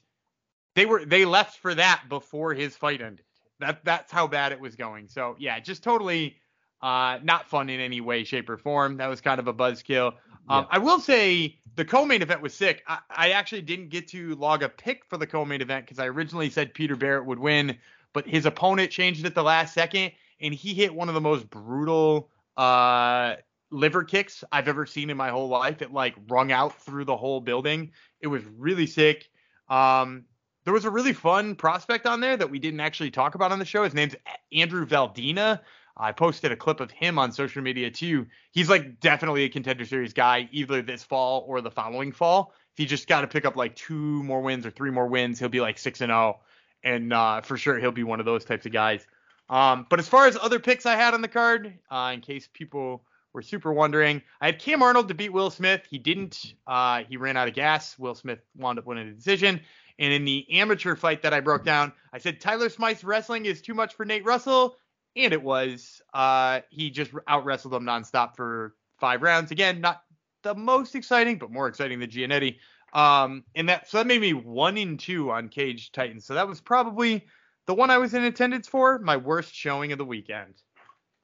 they 0.75 0.85
were 0.85 1.03
they 1.03 1.25
left 1.25 1.57
for 1.57 1.73
that 1.73 2.03
before 2.09 2.53
his 2.53 2.75
fight 2.75 3.01
ended. 3.01 3.25
That 3.59 3.83
that's 3.83 4.11
how 4.11 4.27
bad 4.27 4.51
it 4.51 4.59
was 4.59 4.75
going. 4.75 5.07
So 5.07 5.35
yeah, 5.39 5.59
just 5.59 5.83
totally 5.83 6.37
uh, 6.81 7.17
not 7.23 7.49
fun 7.49 7.69
in 7.69 7.79
any 7.79 8.01
way, 8.01 8.23
shape, 8.23 8.49
or 8.49 8.57
form. 8.57 8.97
That 8.97 9.07
was 9.07 9.19
kind 9.21 9.39
of 9.39 9.47
a 9.47 9.53
buzzkill. 9.53 10.13
Um, 10.49 10.65
Yeah. 10.65 10.65
I 10.71 10.77
will 10.77 10.99
say 10.99 11.57
the 11.75 11.85
co-main 11.85 12.21
event 12.21 12.41
was 12.41 12.53
sick. 12.53 12.83
I, 12.87 12.99
I 13.09 13.29
actually 13.31 13.61
didn't 13.61 13.89
get 13.89 14.07
to 14.09 14.35
log 14.35 14.61
a 14.61 14.69
pick 14.69 15.05
for 15.05 15.17
the 15.17 15.25
co-main 15.25 15.61
event 15.61 15.85
because 15.85 15.97
I 15.97 16.07
originally 16.07 16.49
said 16.49 16.73
Peter 16.73 16.95
Barrett 16.97 17.25
would 17.25 17.39
win, 17.39 17.77
but 18.13 18.27
his 18.27 18.45
opponent 18.45 18.91
changed 18.91 19.25
at 19.25 19.35
the 19.35 19.43
last 19.43 19.73
second, 19.73 20.11
and 20.39 20.53
he 20.53 20.73
hit 20.73 20.93
one 20.93 21.09
of 21.09 21.15
the 21.15 21.21
most 21.21 21.49
brutal 21.49 22.29
uh, 22.55 23.35
liver 23.71 24.03
kicks 24.03 24.43
I've 24.51 24.67
ever 24.67 24.85
seen 24.85 25.09
in 25.09 25.17
my 25.17 25.29
whole 25.29 25.49
life. 25.49 25.81
It 25.81 25.91
like 25.91 26.15
rung 26.29 26.51
out 26.51 26.81
through 26.81 27.05
the 27.05 27.17
whole 27.17 27.41
building. 27.41 27.91
It 28.21 28.27
was 28.27 28.43
really 28.57 28.87
sick. 28.87 29.29
Um, 29.67 30.25
there 30.63 30.73
was 30.73 30.85
a 30.85 30.89
really 30.89 31.13
fun 31.13 31.55
prospect 31.55 32.05
on 32.05 32.21
there 32.21 32.37
that 32.37 32.49
we 32.49 32.59
didn't 32.59 32.79
actually 32.79 33.11
talk 33.11 33.35
about 33.35 33.51
on 33.51 33.59
the 33.59 33.65
show. 33.65 33.83
His 33.83 33.93
name's 33.93 34.15
Andrew 34.53 34.85
Valdina. 34.85 35.59
I 35.95 36.11
posted 36.11 36.51
a 36.51 36.55
clip 36.55 36.79
of 36.79 36.89
him 36.89 37.19
on 37.19 37.31
social 37.31 37.61
media 37.61 37.91
too. 37.91 38.27
He's 38.51 38.69
like 38.69 38.99
definitely 38.99 39.43
a 39.43 39.49
contender 39.49 39.85
series 39.85 40.13
guy, 40.13 40.49
either 40.51 40.81
this 40.81 41.03
fall 41.03 41.45
or 41.47 41.61
the 41.61 41.69
following 41.69 42.11
fall. 42.11 42.53
If 42.73 42.77
he 42.77 42.85
just 42.85 43.07
got 43.07 43.21
to 43.21 43.27
pick 43.27 43.45
up 43.45 43.55
like 43.55 43.75
two 43.75 44.23
more 44.23 44.41
wins 44.41 44.65
or 44.65 44.71
three 44.71 44.89
more 44.89 45.07
wins, 45.07 45.37
he'll 45.37 45.49
be 45.49 45.61
like 45.61 45.77
six 45.77 46.01
and 46.01 46.09
zero, 46.09 46.39
oh. 46.39 46.45
And 46.83 47.13
uh, 47.13 47.41
for 47.41 47.57
sure 47.57 47.79
he'll 47.79 47.91
be 47.91 48.03
one 48.03 48.19
of 48.19 48.25
those 48.25 48.45
types 48.45 48.65
of 48.65 48.71
guys. 48.71 49.05
Um, 49.49 49.85
but 49.89 49.99
as 49.99 50.07
far 50.07 50.27
as 50.27 50.37
other 50.41 50.59
picks 50.59 50.85
I 50.85 50.95
had 50.95 51.13
on 51.13 51.21
the 51.21 51.27
card, 51.27 51.73
uh, 51.91 52.11
in 52.13 52.21
case 52.21 52.47
people 52.51 53.03
were 53.33 53.41
super 53.41 53.73
wondering, 53.73 54.21
I 54.41 54.47
had 54.47 54.59
Cam 54.59 54.81
Arnold 54.81 55.07
to 55.09 55.13
beat 55.13 55.33
Will 55.33 55.49
Smith. 55.49 55.81
He 55.89 55.97
didn't. 55.97 56.53
Uh, 56.65 57.03
he 57.07 57.17
ran 57.17 57.35
out 57.35 57.47
of 57.47 57.53
gas. 57.53 57.97
Will 57.99 58.15
Smith 58.15 58.39
wound 58.55 58.79
up 58.79 58.85
winning 58.85 59.09
the 59.09 59.13
decision. 59.13 59.59
And 59.99 60.13
in 60.13 60.25
the 60.25 60.45
amateur 60.59 60.95
fight 60.95 61.21
that 61.21 61.33
I 61.33 61.39
broke 61.39 61.63
down, 61.63 61.93
I 62.11 62.17
said 62.17 62.39
Tyler 62.41 62.69
Smythe's 62.69 63.03
wrestling 63.03 63.45
is 63.45 63.61
too 63.61 63.73
much 63.73 63.93
for 63.93 64.05
Nate 64.05 64.25
Russell, 64.25 64.77
and 65.15 65.33
it 65.33 65.41
was. 65.41 66.01
Uh, 66.13 66.61
he 66.71 66.89
just 66.89 67.11
out 67.27 67.45
wrestled 67.45 67.73
him 67.75 67.83
nonstop 67.83 68.35
for 68.35 68.75
five 68.99 69.21
rounds. 69.21 69.51
Again, 69.51 69.81
not 69.81 70.01
the 70.41 70.55
most 70.55 70.95
exciting, 70.95 71.37
but 71.37 71.51
more 71.51 71.67
exciting 71.67 71.99
than 71.99 72.09
Giannetti. 72.09 72.57
Um, 72.93 73.43
and 73.55 73.69
that 73.69 73.89
so 73.89 73.97
that 73.97 74.07
made 74.07 74.21
me 74.21 74.33
one 74.33 74.77
in 74.77 74.97
two 74.97 75.31
on 75.31 75.49
Cage 75.49 75.91
Titans. 75.91 76.25
So 76.25 76.35
that 76.35 76.47
was 76.47 76.61
probably 76.61 77.25
the 77.65 77.73
one 77.73 77.89
I 77.89 77.97
was 77.97 78.13
in 78.13 78.23
attendance 78.23 78.67
for, 78.67 78.99
my 78.99 79.17
worst 79.17 79.53
showing 79.53 79.91
of 79.91 79.97
the 79.97 80.05
weekend. 80.05 80.55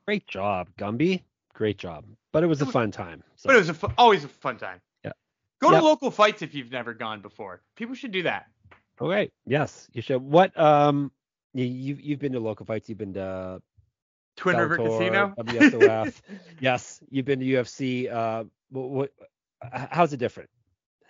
Great 0.06 0.28
job, 0.28 0.70
Gumby. 0.78 1.24
Great 1.54 1.78
job. 1.78 2.06
But 2.32 2.44
it 2.44 2.48
was 2.48 2.62
a 2.62 2.66
fun 2.66 2.92
time. 2.92 3.24
So. 3.36 3.48
But 3.48 3.56
it 3.56 3.60
was 3.60 3.70
a 3.70 3.74
fu- 3.74 3.92
always 3.98 4.24
a 4.24 4.28
fun 4.28 4.58
time. 4.58 4.82
Yeah. 5.04 5.12
Go 5.62 5.72
yep. 5.72 5.82
to 5.82 5.86
local 5.86 6.10
fights 6.12 6.42
if 6.42 6.56
you've 6.56 6.72
never 6.72 6.94
gone 6.94 7.22
before. 7.22 7.62
People 7.76 7.96
should 7.96 8.12
do 8.12 8.24
that. 8.24 8.48
Okay. 9.02 9.30
Yes, 9.46 9.88
you 9.94 10.02
should. 10.02 10.22
What 10.22 10.58
um 10.60 11.12
you 11.54 11.66
you've, 11.66 12.02
you've 12.02 12.20
been 12.20 12.34
to 12.34 12.40
local 12.40 12.66
fights. 12.66 12.90
You've 12.90 12.98
been 12.98 13.14
to 13.14 13.62
Twin 14.36 14.58
River 14.58 14.78
Casino. 14.78 15.34
WSOF. 15.38 16.22
yes, 16.60 17.02
you've 17.10 17.26
been 17.26 17.40
to 17.40 17.46
UFC. 17.46 18.12
Uh, 18.12 18.46
what, 18.70 18.90
what 18.90 19.12
how's 19.72 20.14
it 20.14 20.18
different? 20.18 20.50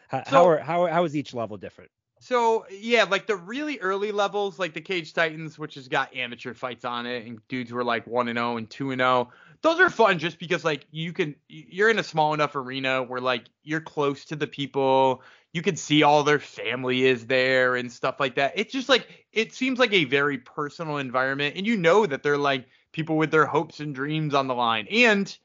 How, 0.10 0.24
so, 0.24 0.32
how 0.32 0.48
are 0.50 0.58
how 0.60 0.88
how 0.88 1.04
is 1.06 1.16
each 1.16 1.34
level 1.34 1.58
different? 1.58 1.92
So 2.20 2.66
yeah, 2.70 3.04
like 3.04 3.28
the 3.28 3.36
really 3.36 3.80
early 3.80 4.12
levels, 4.12 4.60
like 4.60 4.74
the 4.74 4.82
Cage 4.82 5.14
Titans, 5.14 5.58
which 5.58 5.76
has 5.76 5.88
got 5.88 6.16
amateur 6.16 6.54
fights 6.54 6.84
on 6.84 7.06
it, 7.06 7.26
and 7.26 7.40
dudes 7.48 7.72
were 7.72 7.84
like 7.84 8.06
one 8.08 8.28
and 8.28 8.38
zero 8.38 8.58
and 8.58 8.70
two 8.70 8.92
and 8.92 9.00
zero. 9.00 9.30
Those 9.62 9.80
are 9.80 9.90
fun 9.90 10.20
just 10.20 10.40
because 10.40 10.66
like 10.66 10.86
you 10.92 11.14
can, 11.14 11.36
you're 11.48 11.90
in 11.90 12.00
a 12.00 12.04
small 12.04 12.34
enough 12.34 12.56
arena 12.56 13.04
where 13.04 13.22
like 13.22 13.46
you're 13.64 13.82
close 13.82 14.26
to 14.26 14.36
the 14.36 14.48
people, 14.48 15.22
you 15.54 15.62
can 15.62 15.76
see 15.76 16.04
all 16.04 16.24
their 16.24 16.40
family 16.40 17.06
is 17.06 17.28
there 17.28 17.76
and 17.76 17.92
stuff 17.92 18.20
like 18.20 18.36
that. 18.36 18.54
It's 18.56 18.74
just 18.74 18.90
like 18.90 19.08
it 19.32 19.54
seems 19.54 19.80
like 19.80 19.94
a 19.94 20.06
very 20.06 20.40
personal 20.40 20.98
environment, 20.98 21.56
and 21.56 21.66
you 21.66 21.78
know 21.78 22.06
that 22.06 22.24
they're 22.24 22.38
like 22.38 22.66
people 22.92 23.16
with 23.16 23.32
their 23.32 23.46
hopes 23.46 23.80
and 23.80 23.96
dreams 23.96 24.34
on 24.34 24.48
the 24.48 24.56
line, 24.56 24.88
and 24.92 25.38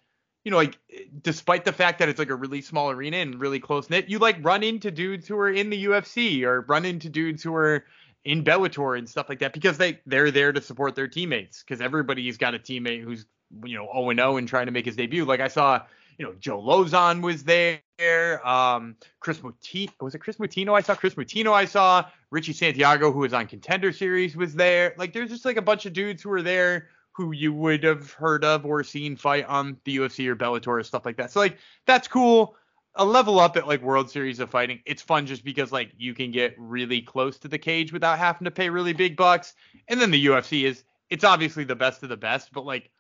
you 0.44 0.50
know, 0.50 0.58
like 0.58 0.78
despite 1.22 1.64
the 1.64 1.72
fact 1.72 1.98
that 1.98 2.08
it's 2.08 2.18
like 2.18 2.30
a 2.30 2.34
really 2.34 2.60
small 2.60 2.90
arena 2.90 3.16
and 3.16 3.40
really 3.40 3.58
close 3.58 3.88
knit, 3.88 4.08
you 4.08 4.18
like 4.18 4.36
run 4.42 4.62
into 4.62 4.90
dudes 4.90 5.26
who 5.26 5.38
are 5.38 5.50
in 5.50 5.70
the 5.70 5.84
UFC 5.86 6.42
or 6.42 6.60
run 6.62 6.84
into 6.84 7.08
dudes 7.08 7.42
who 7.42 7.54
are 7.54 7.84
in 8.24 8.44
Bellator 8.44 8.96
and 8.98 9.08
stuff 9.08 9.28
like 9.28 9.38
that 9.40 9.52
because 9.52 9.78
they 9.78 10.00
they're 10.06 10.30
there 10.30 10.52
to 10.52 10.60
support 10.60 10.94
their 10.94 11.08
teammates 11.08 11.62
because 11.62 11.80
everybody's 11.80 12.36
got 12.36 12.54
a 12.54 12.58
teammate 12.58 13.02
who's 13.02 13.24
you 13.64 13.76
know 13.76 13.88
0 13.92 14.10
and 14.10 14.18
0 14.18 14.36
and 14.36 14.48
trying 14.48 14.66
to 14.66 14.72
make 14.72 14.84
his 14.84 14.96
debut. 14.96 15.24
Like 15.24 15.40
I 15.40 15.48
saw, 15.48 15.82
you 16.18 16.26
know, 16.26 16.34
Joe 16.38 16.60
Lauzon 16.60 17.22
was 17.22 17.44
there, 17.44 18.46
um, 18.46 18.96
Chris 19.20 19.40
Mutino 19.40 19.90
was 20.02 20.14
it 20.14 20.18
Chris 20.18 20.36
Mutino? 20.36 20.76
I 20.76 20.82
saw 20.82 20.94
Chris 20.94 21.14
Mutino. 21.14 21.52
I 21.52 21.64
saw 21.64 22.04
Richie 22.30 22.52
Santiago 22.52 23.12
who 23.12 23.20
was 23.20 23.32
on 23.32 23.46
Contender 23.46 23.92
Series 23.92 24.36
was 24.36 24.54
there. 24.54 24.94
Like 24.98 25.14
there's 25.14 25.30
just 25.30 25.46
like 25.46 25.56
a 25.56 25.62
bunch 25.62 25.86
of 25.86 25.94
dudes 25.94 26.22
who 26.22 26.28
were 26.28 26.42
there 26.42 26.88
who 27.14 27.33
you 27.33 27.52
would 27.52 27.85
have 27.85 28.12
heard 28.12 28.44
of 28.44 28.66
or 28.66 28.83
seen 28.83 29.16
fight 29.16 29.47
on 29.47 29.76
the 29.85 29.99
UFC 29.99 30.26
or 30.26 30.35
Bellator 30.35 30.80
or 30.80 30.83
stuff 30.83 31.06
like 31.06 31.16
that. 31.16 31.30
So 31.30 31.40
like 31.40 31.59
that's 31.87 32.09
cool. 32.09 32.56
A 32.97 33.04
level 33.04 33.40
up 33.40 33.56
at 33.56 33.66
like 33.66 33.83
World 33.83 34.11
Series 34.11 34.40
of 34.40 34.50
Fighting. 34.50 34.80
It's 34.85 35.02
fun 35.02 35.26
just 35.26 35.44
because 35.44 35.73
like 35.73 35.92
you 35.97 36.12
can 36.14 36.30
get 36.30 36.54
really 36.59 37.00
close 37.00 37.38
to 37.38 37.49
the 37.49 37.59
cage 37.59 37.92
without 37.92 38.18
having 38.18 38.44
to 38.44 38.50
pay 38.50 38.68
really 38.68 38.92
big 38.92 39.16
bucks. 39.16 39.54
And 39.88 40.00
then 40.00 40.11
the 40.11 40.26
UFC 40.26 40.64
is 40.64 40.85
it's 41.09 41.25
obviously 41.25 41.64
the 41.64 41.76
best 41.76 42.02
of 42.02 42.09
the 42.09 42.16
best, 42.16 42.52
but 42.52 42.64
like 42.64 42.90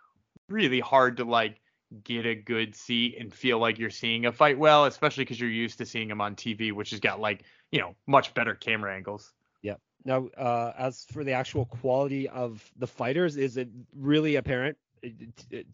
really 0.48 0.80
hard 0.80 1.16
to 1.16 1.24
like 1.24 1.60
get 2.04 2.26
a 2.26 2.34
good 2.34 2.74
seat 2.74 3.16
and 3.18 3.32
feel 3.32 3.58
like 3.58 3.78
you're 3.78 3.90
seeing 3.90 4.26
a 4.26 4.32
fight 4.32 4.58
well, 4.58 4.84
especially 4.84 5.24
because 5.24 5.40
you're 5.40 5.50
used 5.50 5.78
to 5.78 5.86
seeing 5.86 6.08
them 6.08 6.20
on 6.20 6.36
TV, 6.36 6.72
which 6.72 6.90
has 6.90 7.00
got 7.00 7.20
like 7.20 7.42
you 7.72 7.80
know 7.80 7.96
much 8.06 8.32
better 8.34 8.54
camera 8.54 8.94
angles. 8.94 9.32
Now, 10.04 10.28
uh, 10.36 10.72
as 10.78 11.06
for 11.12 11.24
the 11.24 11.32
actual 11.32 11.64
quality 11.64 12.28
of 12.28 12.62
the 12.76 12.86
fighters, 12.86 13.36
is 13.36 13.56
it 13.56 13.68
really 13.96 14.36
apparent 14.36 14.76
uh, 15.04 15.08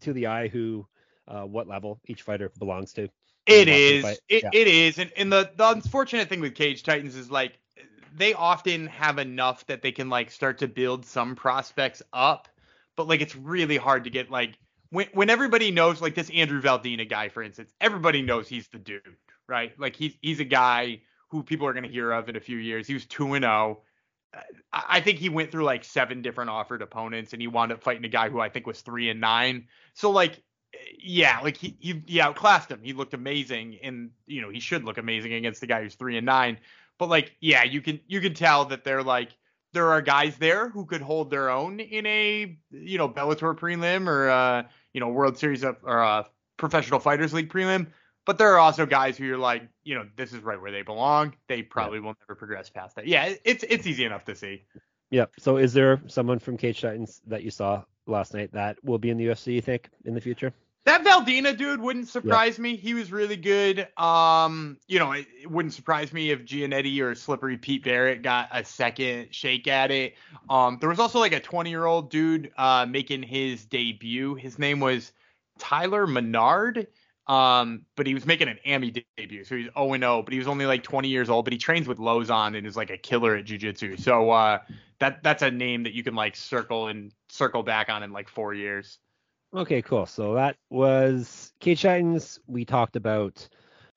to 0.01 0.13
the 0.13 0.27
eye 0.27 0.47
who, 0.47 0.87
uh, 1.27 1.41
what 1.41 1.67
level 1.67 1.99
each 2.07 2.21
fighter 2.21 2.51
belongs 2.57 2.93
to? 2.93 3.09
It 3.45 3.67
is. 3.67 4.05
It, 4.29 4.43
yeah. 4.43 4.49
it 4.53 4.67
is. 4.67 4.99
And, 4.99 5.11
and 5.17 5.31
the, 5.31 5.51
the 5.55 5.69
unfortunate 5.69 6.29
thing 6.29 6.39
with 6.39 6.55
Cage 6.55 6.83
Titans 6.83 7.15
is 7.15 7.29
like 7.29 7.59
they 8.15 8.33
often 8.33 8.87
have 8.87 9.17
enough 9.17 9.65
that 9.67 9.81
they 9.81 9.91
can 9.91 10.09
like 10.09 10.31
start 10.31 10.59
to 10.59 10.67
build 10.67 11.05
some 11.05 11.35
prospects 11.35 12.01
up, 12.13 12.47
but 12.95 13.07
like 13.07 13.21
it's 13.21 13.35
really 13.35 13.77
hard 13.77 14.03
to 14.03 14.09
get 14.09 14.29
like 14.29 14.57
when 14.89 15.07
when 15.13 15.29
everybody 15.29 15.71
knows 15.71 16.01
like 16.01 16.15
this 16.15 16.29
Andrew 16.29 16.61
Valdina 16.61 17.09
guy, 17.09 17.29
for 17.29 17.41
instance, 17.41 17.71
everybody 17.79 18.21
knows 18.21 18.47
he's 18.47 18.67
the 18.67 18.79
dude, 18.79 19.01
right? 19.47 19.77
Like 19.79 19.95
he's 19.95 20.13
he's 20.21 20.39
a 20.39 20.45
guy 20.45 21.01
who 21.29 21.43
people 21.43 21.65
are 21.67 21.73
going 21.73 21.83
to 21.83 21.89
hear 21.89 22.11
of 22.11 22.29
in 22.29 22.35
a 22.35 22.41
few 22.41 22.57
years. 22.57 22.87
He 22.87 22.93
was 22.93 23.05
two 23.05 23.33
and 23.33 23.43
zero. 23.43 23.81
I 24.71 25.01
think 25.01 25.19
he 25.19 25.29
went 25.29 25.51
through 25.51 25.65
like 25.65 25.83
seven 25.83 26.21
different 26.21 26.49
offered 26.49 26.81
opponents 26.81 27.33
and 27.33 27.41
he 27.41 27.47
wound 27.47 27.71
up 27.71 27.83
fighting 27.83 28.05
a 28.05 28.09
guy 28.09 28.29
who 28.29 28.39
I 28.39 28.49
think 28.49 28.65
was 28.65 28.81
three 28.81 29.09
and 29.09 29.19
nine. 29.19 29.67
So 29.93 30.11
like, 30.11 30.41
yeah, 30.97 31.39
like 31.41 31.57
he 31.57 31.75
he, 31.79 32.01
he 32.07 32.21
outclassed 32.21 32.71
him. 32.71 32.79
He 32.81 32.93
looked 32.93 33.13
amazing, 33.13 33.77
and 33.83 34.11
you 34.25 34.41
know 34.41 34.49
he 34.49 34.61
should 34.61 34.85
look 34.85 34.97
amazing 34.97 35.33
against 35.33 35.59
the 35.59 35.67
guy 35.67 35.83
who's 35.83 35.95
three 35.95 36.17
and 36.17 36.25
nine. 36.25 36.57
But 36.97 37.09
like, 37.09 37.35
yeah, 37.41 37.63
you 37.63 37.81
can 37.81 37.99
you 38.07 38.21
can 38.21 38.33
tell 38.33 38.65
that 38.65 38.83
they're 38.83 39.03
like 39.03 39.35
there 39.73 39.89
are 39.89 40.01
guys 40.01 40.37
there 40.37 40.69
who 40.69 40.85
could 40.85 41.01
hold 41.01 41.29
their 41.29 41.49
own 41.49 41.79
in 41.79 42.05
a 42.05 42.57
you 42.71 42.97
know 42.97 43.09
Bellator 43.09 43.57
prelim 43.57 44.07
or 44.07 44.29
uh 44.29 44.63
you 44.93 44.99
know 44.99 45.09
World 45.09 45.37
Series 45.37 45.63
of, 45.63 45.77
or 45.83 46.01
uh 46.01 46.23
Professional 46.57 46.99
Fighters 46.99 47.33
League 47.33 47.51
prelim. 47.51 47.87
But 48.25 48.37
there 48.37 48.53
are 48.53 48.59
also 48.59 48.85
guys 48.85 49.17
who 49.17 49.25
you're 49.25 49.37
like, 49.37 49.63
you 49.83 49.95
know, 49.95 50.05
this 50.15 50.31
is 50.31 50.41
right 50.43 50.61
where 50.61 50.71
they 50.71 50.83
belong. 50.83 51.33
They 51.47 51.63
probably 51.63 51.99
yeah. 51.99 52.05
will 52.05 52.15
never 52.21 52.35
progress 52.35 52.69
past 52.69 52.95
that. 52.95 53.07
Yeah, 53.07 53.33
it's 53.43 53.63
it's 53.67 53.87
easy 53.87 54.05
enough 54.05 54.25
to 54.25 54.35
see. 54.35 54.63
Yeah. 55.09 55.25
So 55.39 55.57
is 55.57 55.73
there 55.73 56.01
someone 56.07 56.39
from 56.39 56.57
Cage 56.57 56.81
Titans 56.81 57.21
that 57.27 57.43
you 57.43 57.51
saw 57.51 57.83
last 58.07 58.33
night 58.33 58.51
that 58.53 58.77
will 58.83 58.97
be 58.99 59.09
in 59.09 59.17
the 59.17 59.27
UFC, 59.27 59.53
you 59.53 59.61
think, 59.61 59.89
in 60.05 60.13
the 60.13 60.21
future? 60.21 60.53
That 60.83 61.03
Valdina 61.03 61.55
dude 61.55 61.79
wouldn't 61.79 62.07
surprise 62.07 62.57
me. 62.57 62.75
He 62.75 62.95
was 62.95 63.11
really 63.11 63.35
good. 63.35 63.87
Um, 63.97 64.77
you 64.87 64.97
know, 64.97 65.11
it, 65.11 65.27
it, 65.43 65.51
wouldn't 65.51 65.75
surprise 65.75 66.11
me 66.11 66.31
if 66.31 66.43
Giannetti 66.43 66.99
or 67.01 67.13
Slippery 67.13 67.57
Pete 67.57 67.83
Barrett 67.83 68.23
got 68.23 68.49
a 68.51 68.65
second 68.65 69.27
shake 69.29 69.67
at 69.67 69.91
it. 69.91 70.15
Um, 70.49 70.79
there 70.79 70.89
was 70.89 70.99
also 70.99 71.19
like 71.19 71.33
a 71.33 71.39
20 71.39 71.69
year 71.69 71.85
old 71.85 72.09
dude 72.09 72.51
uh, 72.57 72.87
making 72.89 73.21
his 73.21 73.63
debut. 73.65 74.33
His 74.33 74.57
name 74.57 74.79
was 74.79 75.11
Tyler 75.59 76.07
Menard. 76.07 76.87
Um, 77.31 77.85
but 77.95 78.07
he 78.07 78.13
was 78.13 78.25
making 78.25 78.49
an 78.49 78.59
AMI 78.65 79.05
debut, 79.15 79.45
so 79.45 79.55
he's 79.55 79.69
0 79.77 79.97
0, 79.97 80.21
but 80.21 80.33
he 80.33 80.37
was 80.37 80.49
only 80.49 80.65
like 80.65 80.83
20 80.83 81.07
years 81.07 81.29
old. 81.29 81.45
But 81.45 81.53
he 81.53 81.57
trains 81.57 81.87
with 81.87 81.97
Lauzon 81.97 82.57
and 82.57 82.67
is 82.67 82.75
like 82.75 82.89
a 82.89 82.97
killer 82.97 83.37
at 83.37 83.45
jujitsu. 83.45 83.97
So 84.01 84.31
uh, 84.31 84.59
that 84.99 85.23
that's 85.23 85.41
a 85.41 85.49
name 85.49 85.83
that 85.83 85.93
you 85.93 86.03
can 86.03 86.13
like 86.13 86.35
circle 86.35 86.87
and 86.87 87.13
circle 87.29 87.63
back 87.63 87.87
on 87.87 88.03
in 88.03 88.11
like 88.11 88.27
four 88.27 88.53
years. 88.53 88.99
Okay, 89.55 89.81
cool. 89.81 90.05
So 90.05 90.33
that 90.33 90.57
was 90.69 91.53
Cage 91.61 91.83
Titans. 91.83 92.37
We 92.47 92.65
talked 92.65 92.97
about 92.97 93.47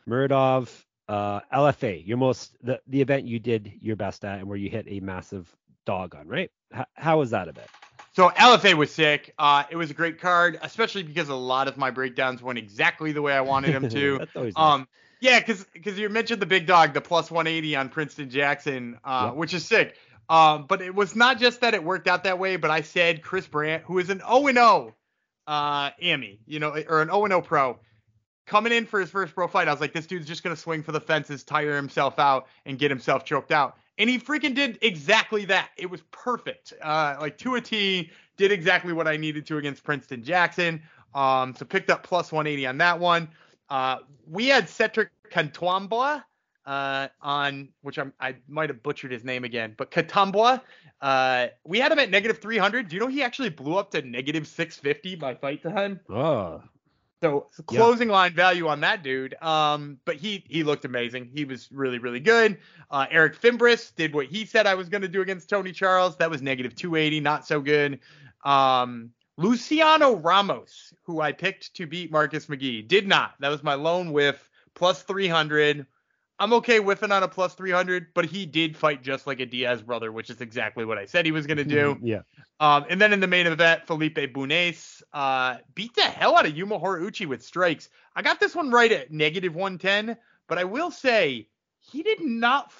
Muradov, 0.09 0.71
uh, 1.09 1.41
LFA, 1.53 2.07
your 2.07 2.19
most 2.19 2.57
the 2.63 2.81
the 2.87 3.01
event 3.01 3.27
you 3.27 3.41
did 3.41 3.73
your 3.81 3.97
best 3.97 4.25
at 4.25 4.39
and 4.39 4.49
where 4.49 4.59
you 4.59 4.71
hit 4.71 4.87
a 4.89 5.01
massive 5.01 5.53
dog 5.87 6.15
on, 6.15 6.29
right? 6.29 6.53
H- 6.73 6.87
how 6.95 7.19
was 7.19 7.31
that 7.31 7.49
event? 7.49 7.69
So 8.15 8.29
LFA 8.31 8.75
was 8.75 8.93
sick. 8.93 9.35
Uh, 9.39 9.65
it 9.69 9.77
was 9.77 9.91
a 9.91 9.95
great 9.95 10.21
card, 10.21 10.59
especially 10.63 11.03
because 11.03 11.29
a 11.31 11.35
lot 11.35 11.67
of 11.67 11.77
my 11.77 11.91
breakdowns 11.91 12.41
went 12.41 12.61
exactly 12.61 13.11
the 13.11 13.21
way 13.21 13.33
I 13.33 13.41
wanted 13.41 13.75
them 13.75 13.89
to. 13.89 14.27
Um, 14.57 14.81
nice. 14.81 14.87
yeah, 15.21 15.41
because 15.41 15.65
because 15.73 15.99
you 15.99 16.09
mentioned 16.09 16.41
the 16.41 16.47
big 16.47 16.67
dog, 16.67 16.95
the 16.95 17.01
plus 17.01 17.31
180 17.31 17.77
on 17.77 17.89
Princeton 17.89 18.31
Jackson, 18.31 18.99
uh, 19.05 19.27
yep. 19.29 19.37
which 19.37 19.53
is 19.53 19.65
sick. 19.65 19.97
Um, 20.29 20.67
but 20.69 20.81
it 20.81 20.95
was 20.95 21.17
not 21.17 21.39
just 21.39 21.61
that 21.63 21.75
it 21.75 21.83
worked 21.83 22.07
out 22.07 22.25
that 22.25 22.39
way, 22.39 22.57
but 22.57 22.71
I 22.71 22.83
said 22.83 23.23
Chris 23.23 23.47
Brandt, 23.47 23.83
who 23.85 23.99
is 23.99 24.11
an 24.11 24.21
0 24.21 24.53
0 24.53 24.95
uh, 25.47 25.91
AMI, 26.03 26.41
you 26.47 26.61
know, 26.61 26.71
or 26.89 27.03
an 27.03 27.09
0 27.09 27.27
0 27.27 27.41
pro, 27.43 27.79
coming 28.47 28.73
in 28.73 28.87
for 28.87 29.01
his 29.01 29.11
first 29.11 29.35
pro 29.35 29.49
fight. 29.49 29.67
I 29.67 29.73
was 29.73 29.81
like, 29.81 29.93
this 29.93 30.07
dude's 30.07 30.27
just 30.27 30.43
gonna 30.43 30.57
swing 30.57 30.83
for 30.83 30.93
the 30.93 31.01
fences, 31.01 31.43
tire 31.43 31.77
himself 31.77 32.19
out, 32.19 32.47
and 32.65 32.79
get 32.79 32.91
himself 32.91 33.25
choked 33.25 33.51
out. 33.51 33.77
And 33.99 34.11
he 34.11 34.19
freaking 34.19 34.55
did 34.55 34.79
exactly 34.83 35.45
that. 35.47 35.71
It 35.77 35.89
was 35.89 36.03
perfect. 36.11 36.73
Uh, 36.83 37.17
like 37.21 37.39
to 37.39 37.55
a 37.55 37.61
T, 37.61 38.11
did 38.37 38.51
exactly 38.51 38.93
what 38.93 39.07
I 39.07 39.17
needed 39.17 39.47
to 39.47 39.59
against 39.59 39.85
Princeton 39.85 40.23
Jackson. 40.23 40.83
Um, 41.15 41.55
so 41.55 41.65
picked 41.65 41.91
up 41.91 42.03
plus 42.03 42.33
180 42.33 42.67
on 42.67 42.79
that 42.79 42.99
one. 42.99 43.29
Uh, 43.71 43.99
we 44.29 44.49
had 44.49 44.69
Cedric 44.69 45.11
Cantwambla 45.31 46.25
uh, 46.67 47.09
on, 47.23 47.69
which 47.83 47.99
I'm, 47.99 48.13
I 48.21 48.35
might 48.49 48.69
have 48.71 48.83
butchered 48.83 49.13
his 49.13 49.25
name 49.25 49.45
again, 49.45 49.75
but 49.77 49.91
Katambwa 49.91 50.61
Uh, 51.01 51.49
we 51.65 51.79
had 51.79 51.93
him 51.93 51.99
at 51.99 52.09
negative 52.11 52.39
300. 52.39 52.89
Do 52.89 52.97
you 52.97 53.01
know 53.01 53.09
he 53.09 53.23
actually 53.23 53.51
blew 53.51 53.77
up 53.77 53.91
to 53.91 54.01
negative 54.03 54.47
650 54.47 55.17
by 55.17 55.35
fight 55.35 55.63
time? 55.63 56.01
Oh, 56.09 56.63
So 57.25 57.63
closing 57.67 58.09
line 58.09 58.35
value 58.35 58.69
on 58.69 58.81
that 58.81 59.03
dude. 59.03 59.35
Um, 59.43 59.99
but 60.05 60.17
he 60.17 60.45
he 60.49 60.63
looked 60.63 60.85
amazing. 60.85 61.31
He 61.35 61.45
was 61.45 61.69
really 61.73 61.99
really 61.99 62.21
good. 62.21 62.59
Uh, 62.91 63.07
Eric 63.11 63.41
Fimbris 63.41 63.95
did 63.95 64.15
what 64.15 64.27
he 64.27 64.45
said 64.45 64.67
I 64.67 64.75
was 64.75 64.89
going 64.89 65.03
to 65.03 65.09
do 65.09 65.23
against 65.23 65.49
Tony 65.49 65.73
Charles. 65.73 66.17
That 66.17 66.31
was 66.31 66.43
negative 66.43 66.75
280, 66.75 67.21
not 67.21 67.47
so 67.47 67.61
good. 67.61 68.01
Um, 68.45 69.11
Luciano 69.37 70.17
Ramos, 70.17 70.95
who 71.03 71.21
I 71.21 71.33
picked 71.33 71.75
to 71.75 71.87
beat 71.87 72.13
Marcus 72.13 72.47
McGee, 72.47 72.87
did 72.87 73.09
not. 73.09 73.35
That 73.41 73.49
was 73.49 73.63
my 73.63 73.75
lone 73.75 74.13
whiff, 74.13 74.49
plus 74.75 75.03
300. 75.03 75.87
I'm 76.39 76.53
okay 76.55 76.79
whiffing 76.79 77.13
on 77.13 77.23
a 77.23 77.29
plus 77.29 77.55
300, 77.55 78.09
but 78.13 78.25
he 78.25 78.45
did 78.45 78.77
fight 78.77 79.03
just 79.03 79.27
like 79.27 79.39
a 79.39 79.47
Diaz 79.47 79.83
brother, 79.83 80.11
which 80.11 80.31
is 80.31 80.41
exactly 80.41 80.85
what 80.85 80.99
I 80.99 81.07
said 81.07 81.25
he 81.25 81.33
was 81.33 81.47
going 81.47 81.59
to 81.59 81.65
do. 81.65 81.97
yeah. 82.03 82.23
Um, 82.59 82.85
and 82.89 83.01
then 83.01 83.13
in 83.13 83.21
the 83.21 83.29
main 83.29 83.47
event, 83.47 83.87
Felipe 83.87 84.33
Bunes 84.33 85.03
uh, 85.13 85.59
beat 85.75 85.95
the 85.95 86.03
hell 86.03 86.37
out 86.37 86.47
of 86.47 86.57
Yuma 86.57 86.79
Horiguchi 86.79 87.27
with 87.27 87.45
strikes. 87.45 87.89
I 88.17 88.23
got 88.23 88.41
this 88.41 88.55
one 88.55 88.71
right 88.71 88.91
at 88.91 89.13
negative 89.13 89.55
110, 89.55 90.17
but 90.49 90.59
I 90.59 90.65
will 90.65 90.91
say 90.91 91.47
he 91.79 92.03
did 92.03 92.21
not 92.21 92.73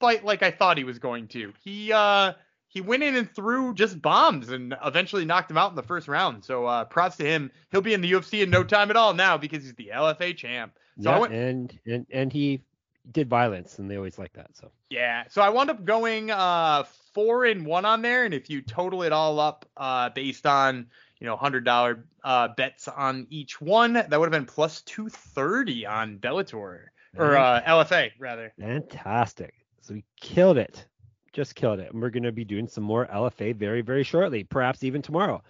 fight 0.00 0.24
like 0.24 0.42
I 0.42 0.50
thought 0.50 0.76
he 0.76 0.84
was 0.84 0.98
going 0.98 1.28
to. 1.28 1.52
He 1.62 1.90
uh, 1.90 2.34
he 2.68 2.80
went 2.80 3.02
in 3.02 3.14
and 3.14 3.32
threw 3.34 3.72
just 3.72 4.02
bombs 4.02 4.50
and 4.50 4.74
eventually 4.84 5.24
knocked 5.24 5.50
him 5.50 5.56
out 5.56 5.70
in 5.70 5.76
the 5.76 5.82
first 5.82 6.08
round. 6.08 6.44
So 6.44 6.66
uh, 6.66 6.84
props 6.84 7.16
to 7.16 7.24
him. 7.24 7.50
He'll 7.70 7.80
be 7.80 7.94
in 7.94 8.00
the 8.00 8.12
UFC 8.12 8.42
in 8.42 8.50
no 8.50 8.64
time 8.64 8.90
at 8.90 8.96
all 8.96 9.14
now 9.14 9.38
because 9.38 9.62
he's 9.62 9.74
the 9.74 9.92
LFA 9.94 10.36
champ. 10.36 10.72
So 11.00 11.10
yeah, 11.10 11.18
went, 11.18 11.32
and 11.32 11.78
and 11.86 12.06
and 12.12 12.32
he 12.32 12.62
did 13.10 13.28
violence, 13.28 13.78
and 13.78 13.90
they 13.90 13.96
always 13.96 14.18
like 14.18 14.32
that. 14.34 14.56
So 14.56 14.70
Yeah, 14.90 15.24
so 15.28 15.42
I 15.42 15.50
wound 15.50 15.70
up 15.70 15.84
going 15.84 16.30
uh 16.30 16.84
four 17.12 17.44
and 17.44 17.66
one 17.66 17.84
on 17.84 18.02
there, 18.02 18.24
and 18.24 18.34
if 18.34 18.50
you 18.50 18.62
total 18.62 19.02
it 19.02 19.12
all 19.12 19.40
up 19.40 19.66
uh 19.76 20.10
based 20.10 20.46
on 20.46 20.86
you 21.20 21.26
know 21.26 21.36
hundred 21.36 21.64
dollar 21.64 22.06
uh 22.22 22.48
bets 22.56 22.88
on 22.88 23.26
each 23.30 23.60
one, 23.60 23.92
that 23.94 24.10
would 24.10 24.26
have 24.26 24.32
been 24.32 24.46
plus 24.46 24.82
two 24.82 25.08
thirty 25.08 25.86
on 25.86 26.18
Bellator 26.18 26.86
or 27.16 27.36
uh 27.36 27.60
LFA 27.62 28.10
rather. 28.18 28.52
fantastic. 28.58 29.54
So 29.80 29.94
we 29.94 30.04
killed 30.20 30.56
it, 30.56 30.86
just 31.32 31.54
killed 31.54 31.78
it, 31.80 31.92
and 31.92 32.00
we're 32.00 32.10
gonna 32.10 32.32
be 32.32 32.44
doing 32.44 32.66
some 32.66 32.84
more 32.84 33.06
LFA 33.06 33.54
very 33.54 33.82
very 33.82 34.02
shortly, 34.02 34.44
perhaps 34.44 34.82
even 34.82 35.02
tomorrow. 35.02 35.42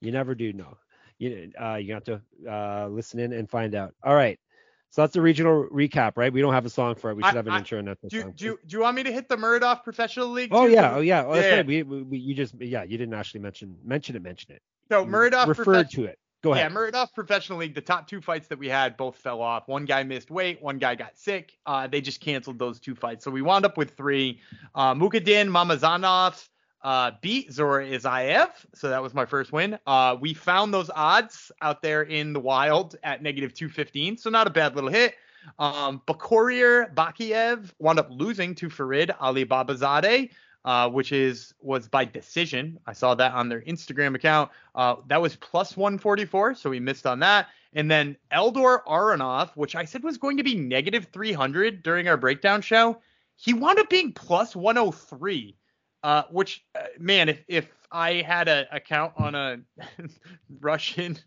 You 0.00 0.12
never 0.12 0.34
do 0.34 0.52
know. 0.52 0.76
You 1.18 1.50
uh 1.60 1.74
you 1.74 1.92
have 1.92 2.04
to 2.04 2.20
uh 2.48 2.88
listen 2.88 3.18
in 3.20 3.32
and 3.32 3.50
find 3.50 3.74
out. 3.74 3.94
All 4.02 4.14
right. 4.14 4.38
So 4.92 5.02
that's 5.02 5.14
the 5.14 5.20
regional 5.20 5.68
recap, 5.70 6.12
right? 6.16 6.32
We 6.32 6.40
don't 6.40 6.52
have 6.52 6.66
a 6.66 6.70
song 6.70 6.96
for 6.96 7.10
it. 7.10 7.16
We 7.16 7.22
I- 7.22 7.28
should 7.30 7.36
have 7.36 7.46
an 7.46 7.52
I- 7.52 7.58
intro 7.58 7.78
and 7.78 7.88
the 7.88 7.96
Do 8.08 8.32
do 8.32 8.44
you, 8.44 8.58
do 8.66 8.76
you 8.76 8.82
want 8.82 8.96
me 8.96 9.04
to 9.04 9.12
hit 9.12 9.28
the 9.28 9.36
Murdoch 9.36 9.84
Professional 9.84 10.28
League? 10.28 10.50
Oh 10.52 10.66
too? 10.66 10.72
yeah, 10.72 10.94
oh 10.96 11.00
yeah, 11.00 11.24
oh, 11.24 11.34
that's 11.34 11.46
Yeah. 11.46 11.56
right. 11.56 11.66
We, 11.66 11.82
we, 11.84 12.02
we 12.02 12.18
you 12.18 12.34
just 12.34 12.54
yeah, 12.60 12.82
you 12.82 12.98
didn't 12.98 13.14
actually 13.14 13.40
mention 13.40 13.76
mention 13.84 14.16
it, 14.16 14.22
mention 14.22 14.52
it. 14.52 14.62
So 14.90 15.02
You 15.04 15.06
Murdoch 15.06 15.46
referred 15.48 15.86
Profe- 15.86 15.90
to 15.92 16.04
it. 16.06 16.18
Go 16.42 16.54
ahead. 16.54 16.64
Yeah. 16.70 16.74
Murdoch 16.74 17.14
Professional 17.14 17.58
League, 17.58 17.74
the 17.74 17.82
top 17.82 18.08
two 18.08 18.20
fights 18.22 18.48
that 18.48 18.58
we 18.58 18.66
had 18.66 18.96
both 18.96 19.14
fell 19.16 19.42
off. 19.42 19.68
One 19.68 19.84
guy 19.84 20.02
missed 20.04 20.30
weight, 20.30 20.60
one 20.62 20.78
guy 20.78 20.94
got 20.94 21.16
sick. 21.18 21.52
Uh, 21.66 21.86
they 21.86 22.00
just 22.00 22.20
canceled 22.20 22.58
those 22.58 22.80
two 22.80 22.94
fights. 22.94 23.24
So 23.24 23.30
we 23.30 23.42
wound 23.42 23.66
up 23.66 23.76
with 23.76 23.90
three. 23.96 24.40
Uh, 24.74 24.94
Mukadin 24.94 25.50
Mamazanov 25.50 26.48
uh, 26.82 27.12
beat 27.20 27.52
Zora 27.52 27.86
Isaev. 27.86 28.50
So 28.74 28.88
that 28.88 29.02
was 29.02 29.14
my 29.14 29.26
first 29.26 29.52
win. 29.52 29.78
Uh, 29.86 30.16
we 30.20 30.34
found 30.34 30.72
those 30.72 30.90
odds 30.94 31.52
out 31.60 31.82
there 31.82 32.02
in 32.02 32.32
the 32.32 32.40
wild 32.40 32.96
at 33.02 33.22
negative 33.22 33.54
215. 33.54 34.16
So 34.16 34.30
not 34.30 34.46
a 34.46 34.50
bad 34.50 34.74
little 34.74 34.90
hit. 34.90 35.14
Um, 35.58 36.02
Bakorier 36.06 36.94
Bakiev 36.94 37.72
wound 37.78 37.98
up 37.98 38.08
losing 38.10 38.54
to 38.56 38.70
Farid 38.70 39.10
Ali 39.20 39.44
Babazadeh. 39.44 40.30
Uh, 40.62 40.90
which 40.90 41.10
is 41.10 41.54
was 41.62 41.88
by 41.88 42.04
decision. 42.04 42.78
I 42.86 42.92
saw 42.92 43.14
that 43.14 43.32
on 43.32 43.48
their 43.48 43.62
Instagram 43.62 44.14
account. 44.14 44.50
Uh, 44.74 44.96
that 45.06 45.22
was 45.22 45.34
plus 45.34 45.74
144, 45.74 46.54
so 46.54 46.68
we 46.68 46.78
missed 46.78 47.06
on 47.06 47.20
that. 47.20 47.48
And 47.72 47.90
then 47.90 48.14
Eldor 48.30 48.84
Aronov, 48.84 49.50
which 49.54 49.74
I 49.74 49.86
said 49.86 50.02
was 50.02 50.18
going 50.18 50.36
to 50.36 50.42
be 50.42 50.54
negative 50.54 51.06
300 51.14 51.82
during 51.82 52.08
our 52.08 52.18
breakdown 52.18 52.60
show, 52.60 53.00
he 53.36 53.54
wound 53.54 53.78
up 53.78 53.88
being 53.88 54.12
plus 54.12 54.54
103. 54.54 55.56
Uh, 56.02 56.22
which 56.30 56.64
uh, 56.74 56.80
man, 56.98 57.28
if 57.28 57.40
if 57.48 57.68
I 57.92 58.22
had 58.22 58.48
an 58.48 58.66
account 58.72 59.12
on 59.16 59.34
a 59.34 59.58
Russian 60.60 61.18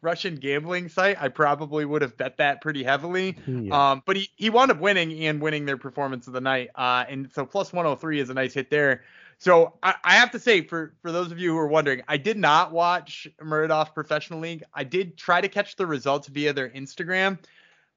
Russian 0.00 0.36
gambling 0.36 0.88
site, 0.88 1.20
I 1.20 1.28
probably 1.28 1.84
would 1.84 2.02
have 2.02 2.16
bet 2.16 2.38
that 2.38 2.60
pretty 2.60 2.82
heavily. 2.82 3.36
Yeah. 3.46 3.92
Um, 3.92 4.02
but 4.06 4.16
he, 4.16 4.30
he 4.36 4.50
wound 4.50 4.70
up 4.70 4.80
winning 4.80 5.12
and 5.24 5.40
winning 5.40 5.66
their 5.66 5.76
performance 5.76 6.26
of 6.26 6.32
the 6.32 6.40
night. 6.40 6.70
Uh, 6.74 7.04
and 7.08 7.30
so 7.32 7.44
plus 7.44 7.72
103 7.72 8.20
is 8.20 8.30
a 8.30 8.34
nice 8.34 8.54
hit 8.54 8.70
there. 8.70 9.02
So 9.38 9.74
I, 9.82 9.94
I 10.04 10.14
have 10.14 10.30
to 10.32 10.38
say, 10.38 10.62
for 10.62 10.94
for 11.02 11.12
those 11.12 11.32
of 11.32 11.38
you 11.38 11.52
who 11.52 11.58
are 11.58 11.66
wondering, 11.66 12.02
I 12.08 12.16
did 12.16 12.38
not 12.38 12.72
watch 12.72 13.28
Murdoch 13.42 13.94
Professional 13.94 14.40
League. 14.40 14.62
I 14.72 14.84
did 14.84 15.16
try 15.16 15.40
to 15.40 15.48
catch 15.48 15.76
the 15.76 15.86
results 15.86 16.28
via 16.28 16.52
their 16.52 16.70
Instagram, 16.70 17.38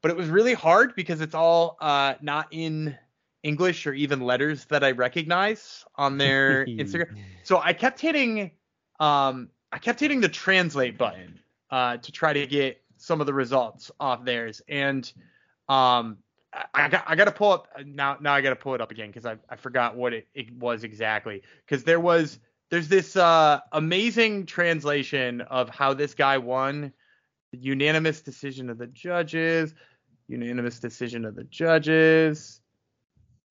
but 0.01 0.11
it 0.11 0.17
was 0.17 0.29
really 0.29 0.53
hard 0.53 0.95
because 0.95 1.21
it's 1.21 1.35
all 1.35 1.77
uh, 1.79 2.15
not 2.21 2.47
in 2.51 2.97
English 3.47 3.87
or 3.87 3.93
even 3.93 4.19
letters 4.19 4.65
that 4.65 4.83
I 4.83 4.91
recognize 4.91 5.85
on 5.95 6.17
their 6.17 6.65
Instagram. 6.67 7.17
So 7.43 7.59
I 7.59 7.71
kept 7.71 7.99
hitting, 8.01 8.51
um, 8.99 9.49
I 9.71 9.77
kept 9.79 10.01
hitting 10.01 10.19
the 10.19 10.29
translate 10.29 10.97
button 10.97 11.39
uh, 11.71 11.97
to 11.97 12.11
try 12.11 12.33
to 12.33 12.45
get 12.45 12.81
some 12.97 13.21
of 13.21 13.25
the 13.25 13.33
results 13.33 13.89
off 13.99 14.25
theirs, 14.25 14.61
and 14.67 15.11
um, 15.69 16.17
I, 16.53 16.65
I 16.73 16.89
got 16.89 17.03
I 17.07 17.15
got 17.15 17.25
to 17.25 17.31
pull 17.31 17.51
up 17.51 17.67
now. 17.85 18.17
Now 18.19 18.33
I 18.33 18.41
got 18.41 18.49
to 18.49 18.55
pull 18.55 18.75
it 18.75 18.81
up 18.81 18.91
again 18.91 19.07
because 19.07 19.25
I 19.25 19.37
I 19.49 19.55
forgot 19.55 19.95
what 19.95 20.13
it, 20.13 20.27
it 20.33 20.51
was 20.53 20.83
exactly. 20.83 21.41
Because 21.65 21.83
there 21.83 21.99
was 21.99 22.39
there's 22.69 22.89
this 22.89 23.15
uh, 23.15 23.61
amazing 23.71 24.45
translation 24.45 25.41
of 25.41 25.69
how 25.69 25.93
this 25.93 26.13
guy 26.13 26.37
won. 26.37 26.91
Unanimous 27.53 28.21
decision 28.21 28.69
of 28.69 28.77
the 28.77 28.87
judges. 28.87 29.73
Unanimous 30.27 30.79
decision 30.79 31.23
of 31.23 31.35
the 31.35 31.45
judges. 31.45 32.56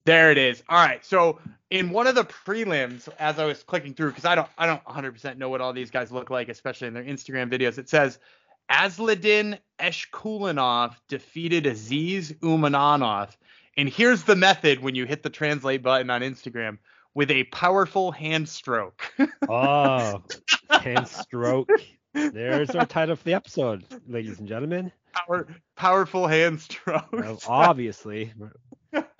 There 0.05 0.31
it 0.31 0.37
is. 0.37 0.63
All 0.69 0.85
right. 0.85 1.03
So 1.03 1.39
in 1.71 1.89
one 1.89 2.07
of 2.07 2.15
the 2.15 2.23
prelims, 2.23 3.09
as 3.19 3.39
I 3.39 3.45
was 3.45 3.63
clicking 3.63 3.93
through, 3.93 4.09
because 4.09 4.25
I 4.25 4.35
don't 4.35 4.47
I 4.57 4.65
don't 4.67 4.83
100% 4.85 5.37
know 5.37 5.49
what 5.49 5.61
all 5.61 5.73
these 5.73 5.91
guys 5.91 6.11
look 6.11 6.29
like, 6.29 6.47
especially 6.49 6.87
in 6.87 6.93
their 6.93 7.03
Instagram 7.03 7.51
videos, 7.51 7.77
it 7.77 7.89
says 7.89 8.19
Asladin 8.71 9.57
Eshkulinov 9.79 10.95
defeated 11.07 11.65
Aziz 11.65 12.31
Umananov. 12.33 13.35
And 13.77 13.89
here's 13.89 14.23
the 14.23 14.35
method 14.35 14.81
when 14.81 14.95
you 14.95 15.05
hit 15.05 15.23
the 15.23 15.29
translate 15.29 15.83
button 15.83 16.09
on 16.09 16.21
Instagram 16.21 16.77
with 17.13 17.31
a 17.31 17.43
powerful 17.45 18.11
hand 18.11 18.47
stroke. 18.47 19.11
Oh, 19.47 20.23
hand 20.69 21.07
stroke. 21.07 21.69
There's 22.13 22.71
our 22.71 22.85
title 22.85 23.15
for 23.15 23.23
the 23.23 23.33
episode, 23.33 23.85
ladies 24.07 24.39
and 24.39 24.47
gentlemen. 24.47 24.91
Power, 25.13 25.47
powerful 25.75 26.25
hand 26.25 26.61
stroke. 26.61 27.13
Uh, 27.13 27.35
obviously, 27.47 28.33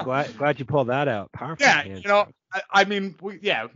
glad 0.04 0.38
glad 0.38 0.60
you 0.60 0.66
pulled 0.66 0.88
that 0.88 1.08
out. 1.08 1.32
Powerful 1.32 1.66
yeah, 1.66 1.84
you 1.84 2.08
know. 2.08 2.28
I, 2.54 2.62
I 2.72 2.86
mean, 2.86 3.16
we, 3.22 3.40
yeah, 3.42 3.68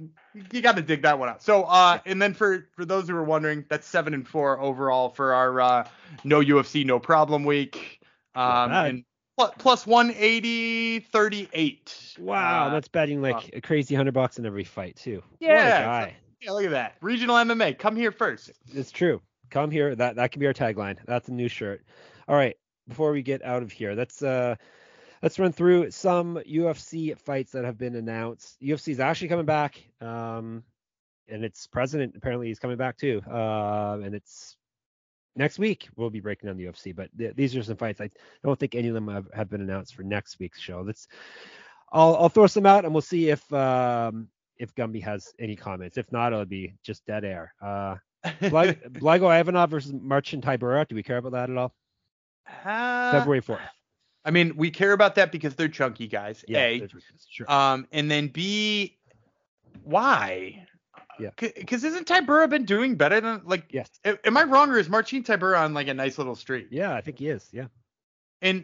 you 0.52 0.62
got 0.62 0.76
to 0.78 0.82
dig 0.82 1.02
that 1.02 1.20
one 1.20 1.30
out. 1.30 1.44
So, 1.44 1.64
uh, 1.64 2.00
and 2.06 2.22
then 2.22 2.34
for 2.34 2.68
for 2.76 2.86
those 2.86 3.08
who 3.10 3.16
are 3.16 3.24
wondering, 3.24 3.66
that's 3.70 3.88
seven 3.88 4.14
and 4.14 4.28
four 4.28 4.60
overall 4.60 5.10
for 5.10 5.34
our 5.34 5.60
uh, 5.62 5.88
no 6.24 6.42
UFC, 6.42 6.86
no 6.86 7.00
problem 7.00 7.44
week. 7.44 8.00
Um, 8.36 8.72
and 8.72 9.04
plus, 9.38 9.52
plus 9.58 9.88
180, 9.88 11.00
38. 11.00 12.16
Wow, 12.20 12.68
Uh, 12.68 12.70
that's 12.74 12.88
betting 12.88 13.22
like 13.22 13.52
a 13.54 13.62
crazy 13.62 13.96
hundred 13.96 14.14
bucks 14.14 14.40
in 14.40 14.46
every 14.46 14.64
fight 14.64 14.96
too. 14.96 15.24
Yeah, 15.40 16.12
yeah, 16.42 16.52
look 16.52 16.66
at 16.66 16.72
that. 16.72 16.96
Regional 17.02 17.36
MMA, 17.36 17.78
come 17.78 17.96
here 17.96 18.12
first. 18.12 18.52
It's 18.74 18.92
true. 18.92 19.22
Come 19.50 19.72
here. 19.72 19.96
That 19.96 20.16
that 20.16 20.32
can 20.32 20.40
be 20.40 20.48
our 20.48 20.54
tagline. 20.54 20.98
That's 21.06 21.28
a 21.28 21.34
new 21.34 21.48
shirt. 21.48 21.84
All 22.28 22.36
right. 22.36 22.56
Before 22.88 23.12
we 23.12 23.22
get 23.22 23.44
out 23.44 23.62
of 23.62 23.72
here, 23.72 23.94
let's 23.94 24.22
uh 24.22 24.56
let's 25.22 25.40
run 25.40 25.52
through 25.52 25.92
some 25.92 26.36
UFC 26.50 27.18
fights 27.18 27.52
that 27.52 27.66
have 27.66 27.78
been 27.78 27.96
announced. 27.96 28.58
UFC 28.62 28.90
is 28.90 29.00
actually 29.00 29.30
coming 29.30 29.46
back. 29.46 29.82
Um 30.02 30.64
and 31.32 31.44
its 31.44 31.68
president 31.68 32.16
apparently 32.16 32.50
is 32.50 32.60
coming 32.60 32.78
back 32.78 32.98
too. 32.98 33.22
Uh, 33.30 34.00
and 34.04 34.16
it's 34.16 34.58
next 35.36 35.60
week 35.60 35.88
we'll 35.96 36.10
be 36.10 36.20
breaking 36.20 36.48
down 36.48 36.58
the 36.58 36.66
UFC. 36.66 36.96
But 36.96 37.16
th- 37.18 37.36
these 37.36 37.56
are 37.56 37.64
some 37.64 37.78
fights. 37.78 38.02
I 38.02 38.10
don't 38.44 38.60
think 38.60 38.76
any 38.76 38.88
of 38.88 38.94
them 38.94 39.08
have, 39.08 39.28
have 39.34 39.50
been 39.50 39.62
announced 39.62 39.96
for 39.96 40.04
next 40.04 40.40
week's 40.40 40.60
show. 40.60 40.82
Let's 40.86 41.08
I'll 41.92 42.16
I'll 42.16 42.30
throw 42.30 42.48
some 42.48 42.66
out 42.66 42.86
and 42.86 42.94
we'll 42.94 43.02
see 43.02 43.30
if 43.30 43.52
um 43.54 44.28
if 44.58 44.76
Gumby 44.76 45.02
has 45.04 45.34
any 45.40 45.56
comments. 45.56 45.98
If 45.98 46.12
not, 46.12 46.34
it'll 46.34 46.46
be 46.46 46.74
just 46.84 47.06
dead 47.06 47.24
air. 47.24 47.54
Uh 47.62 47.96
Blago 48.26 49.40
Ivanov 49.40 49.70
versus 49.70 49.94
Marcin 49.94 50.42
Tybura. 50.42 50.88
Do 50.88 50.96
we 50.96 51.04
care 51.04 51.18
about 51.18 51.32
that 51.34 51.50
at 51.50 51.58
all? 51.58 51.74
Uh, 52.66 53.12
February 53.12 53.42
4th. 53.42 53.60
I 54.26 54.32
mean, 54.32 54.56
we 54.56 54.70
care 54.70 54.92
about 54.92 55.16
that 55.16 55.32
because 55.32 55.56
they're 55.56 55.68
chunky 55.70 56.08
guys. 56.08 56.44
A. 56.50 56.80
that's- 56.80 57.02
sure. 57.30 57.50
Um, 57.52 57.88
and 57.92 58.10
then 58.12 58.28
B, 58.28 58.98
why? 59.84 60.66
Yeah. 61.20 61.30
Because 61.38 61.84
isn't 61.84 62.08
Tybura 62.08 62.50
been 62.50 62.66
doing 62.66 62.96
better 62.96 63.20
than 63.22 63.42
like? 63.46 63.66
yes. 63.72 63.90
Am 64.06 64.38
I 64.38 64.44
wrong 64.44 64.70
or 64.70 64.78
is 64.78 64.90
Marcin 64.90 65.24
Tybura 65.24 65.60
on 65.60 65.74
like 65.74 65.88
a 65.88 65.94
nice 65.94 66.18
little 66.18 66.36
streak? 66.36 66.68
Yeah, 66.72 66.94
I 66.94 67.02
think 67.02 67.20
he 67.20 67.28
is. 67.30 67.48
Yeah. 67.52 67.68
And, 68.42 68.64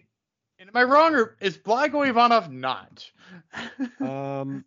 and 0.59 0.69
am 0.69 0.75
I 0.75 0.83
wrong 0.83 1.15
or 1.15 1.35
is 1.41 1.57
Blago 1.57 2.07
Ivanov 2.07 2.51
not? 2.51 3.09
Um, 4.01 4.63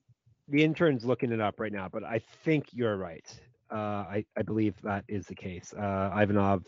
the 0.48 0.64
intern's 0.64 1.04
looking 1.04 1.32
it 1.32 1.40
up 1.40 1.60
right 1.60 1.72
now, 1.72 1.88
but 1.90 2.04
I 2.04 2.20
think 2.44 2.66
you're 2.72 2.96
right. 2.96 3.26
Uh, 3.70 3.74
I 3.76 4.24
I 4.36 4.42
believe 4.42 4.74
that 4.82 5.04
is 5.08 5.26
the 5.26 5.34
case. 5.34 5.74
Uh, 5.74 6.10
Ivanov 6.16 6.64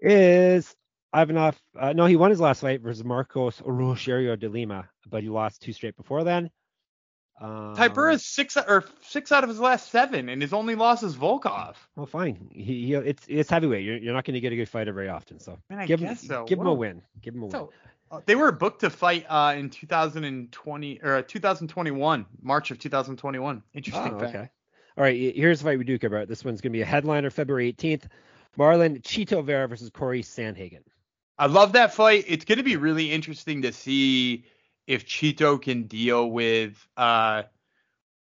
is 0.00 0.74
Ivanov. 1.14 1.60
Uh, 1.78 1.92
no, 1.92 2.06
he 2.06 2.16
won 2.16 2.30
his 2.30 2.40
last 2.40 2.60
fight 2.60 2.80
versus 2.80 3.04
Marcos 3.04 3.60
Rogerio 3.60 4.38
de 4.38 4.48
Lima, 4.48 4.88
but 5.08 5.22
he 5.22 5.28
lost 5.28 5.62
two 5.62 5.72
straight 5.72 5.96
before 5.96 6.24
then. 6.24 6.50
Um, 7.40 7.74
is 8.10 8.24
six 8.24 8.56
or 8.56 8.84
six 9.02 9.32
out 9.32 9.42
of 9.42 9.48
his 9.48 9.58
last 9.58 9.90
seven, 9.90 10.28
and 10.28 10.40
his 10.40 10.52
only 10.52 10.76
loss 10.76 11.02
is 11.02 11.16
Volkov. 11.16 11.74
Well, 11.96 12.06
fine. 12.06 12.50
He, 12.52 12.86
he 12.86 12.94
it's 12.94 13.24
it's 13.26 13.50
heavyweight. 13.50 13.84
You're, 13.84 13.96
you're 13.96 14.14
not 14.14 14.24
going 14.24 14.34
to 14.34 14.40
get 14.40 14.52
a 14.52 14.56
good 14.56 14.68
fighter 14.68 14.92
very 14.92 15.08
often, 15.08 15.40
so 15.40 15.58
Man, 15.68 15.86
give 15.86 15.98
him 15.98 16.14
so. 16.14 16.44
give 16.44 16.60
him 16.60 16.66
a 16.66 16.74
win. 16.74 17.02
Give 17.20 17.34
him 17.34 17.42
a 17.42 17.50
so, 17.50 17.60
win. 17.62 17.68
Uh, 18.12 18.20
they 18.26 18.36
were 18.36 18.52
booked 18.52 18.82
to 18.82 18.90
fight 18.90 19.26
uh, 19.28 19.54
in 19.56 19.70
2020 19.70 21.00
or 21.02 21.22
2021, 21.22 22.26
March 22.42 22.70
of 22.70 22.78
2021. 22.78 23.62
Interesting. 23.74 24.14
Oh, 24.14 24.24
okay. 24.24 24.50
All 24.98 25.02
right. 25.02 25.34
Here's 25.34 25.60
the 25.60 25.64
fight 25.64 25.78
we 25.78 25.84
do 25.84 25.98
care 25.98 26.08
about. 26.08 26.28
This 26.28 26.44
one's 26.44 26.60
going 26.60 26.72
to 26.72 26.76
be 26.76 26.82
a 26.82 26.86
headliner 26.86 27.30
February 27.30 27.72
18th. 27.72 28.04
Marlon 28.58 29.00
Chito 29.02 29.42
Vera 29.42 29.66
versus 29.66 29.90
Corey 29.90 30.22
Sandhagen. 30.22 30.82
I 31.42 31.46
love 31.46 31.72
that 31.72 31.92
fight. 31.92 32.24
It's 32.28 32.44
going 32.44 32.58
to 32.58 32.62
be 32.62 32.76
really 32.76 33.10
interesting 33.10 33.62
to 33.62 33.72
see 33.72 34.44
if 34.86 35.04
Chito 35.04 35.60
can 35.60 35.88
deal 35.88 36.30
with 36.30 36.86
uh 36.96 37.42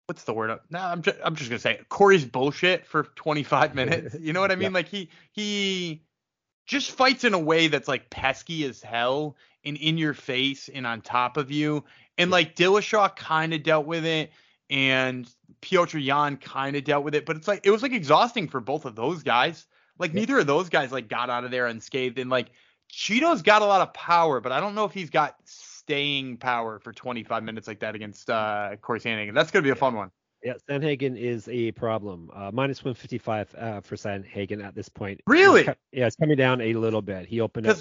what's 0.05 0.23
the 0.23 0.33
word? 0.33 0.57
No, 0.69 0.79
I'm 0.79 1.01
just 1.01 1.17
I'm 1.21 1.35
just 1.35 1.49
gonna 1.49 1.59
say 1.59 1.73
it. 1.73 1.89
Corey's 1.89 2.23
bullshit 2.23 2.87
for 2.87 3.03
25 3.15 3.75
minutes. 3.75 4.15
You 4.21 4.31
know 4.31 4.39
what 4.39 4.49
I 4.49 4.55
mean? 4.55 4.71
Yeah. 4.71 4.75
Like 4.75 4.87
he 4.87 5.09
he 5.33 6.03
just 6.65 6.91
fights 6.91 7.25
in 7.25 7.33
a 7.33 7.39
way 7.39 7.67
that's 7.67 7.89
like 7.89 8.09
pesky 8.09 8.63
as 8.63 8.81
hell 8.81 9.35
and 9.65 9.75
in 9.75 9.97
your 9.97 10.13
face 10.13 10.69
and 10.73 10.87
on 10.87 11.01
top 11.01 11.35
of 11.35 11.51
you. 11.51 11.83
And 12.17 12.31
like 12.31 12.55
Dillashaw 12.55 13.13
kind 13.17 13.53
of 13.53 13.61
dealt 13.61 13.87
with 13.87 14.05
it 14.05 14.31
and 14.69 15.29
Petr 15.61 16.01
Yan 16.01 16.37
kind 16.37 16.77
of 16.77 16.85
dealt 16.85 17.03
with 17.03 17.13
it, 17.13 17.25
but 17.25 17.35
it's 17.35 17.49
like 17.49 17.65
it 17.65 17.71
was 17.71 17.83
like 17.83 17.91
exhausting 17.91 18.47
for 18.47 18.61
both 18.61 18.85
of 18.85 18.95
those 18.95 19.21
guys. 19.21 19.67
Like 19.99 20.13
yeah. 20.13 20.21
neither 20.21 20.39
of 20.39 20.47
those 20.47 20.69
guys 20.69 20.93
like 20.93 21.09
got 21.09 21.29
out 21.29 21.43
of 21.43 21.51
there 21.51 21.67
unscathed. 21.67 22.17
And 22.17 22.29
like 22.29 22.51
Chito's 22.91 23.41
got 23.41 23.61
a 23.61 23.65
lot 23.65 23.81
of 23.81 23.93
power, 23.93 24.41
but 24.41 24.51
I 24.51 24.59
don't 24.59 24.75
know 24.75 24.85
if 24.85 24.91
he's 24.91 25.09
got 25.09 25.35
staying 25.45 26.37
power 26.37 26.79
for 26.79 26.91
25 26.91 27.43
minutes 27.43 27.67
like 27.67 27.79
that 27.79 27.95
against 27.95 28.29
uh, 28.29 28.75
Corey 28.81 28.99
Sandhagen. 28.99 29.33
That's 29.33 29.51
gonna 29.51 29.63
be 29.63 29.69
a 29.69 29.75
fun 29.75 29.95
one. 29.95 30.11
Yeah, 30.43 30.53
Sandhagen 30.69 31.17
is 31.17 31.47
a 31.47 31.71
problem. 31.71 32.31
Uh, 32.33 32.51
minus 32.51 32.83
155 32.83 33.55
uh, 33.55 33.81
for 33.81 33.95
Sandhagen 33.95 34.63
at 34.63 34.75
this 34.75 34.89
point. 34.89 35.21
Really? 35.27 35.65
yeah, 35.91 36.07
it's 36.07 36.15
coming 36.15 36.35
down 36.35 36.61
a 36.61 36.73
little 36.73 37.01
bit. 37.01 37.27
He 37.27 37.41
opened 37.41 37.67
up 37.67 37.77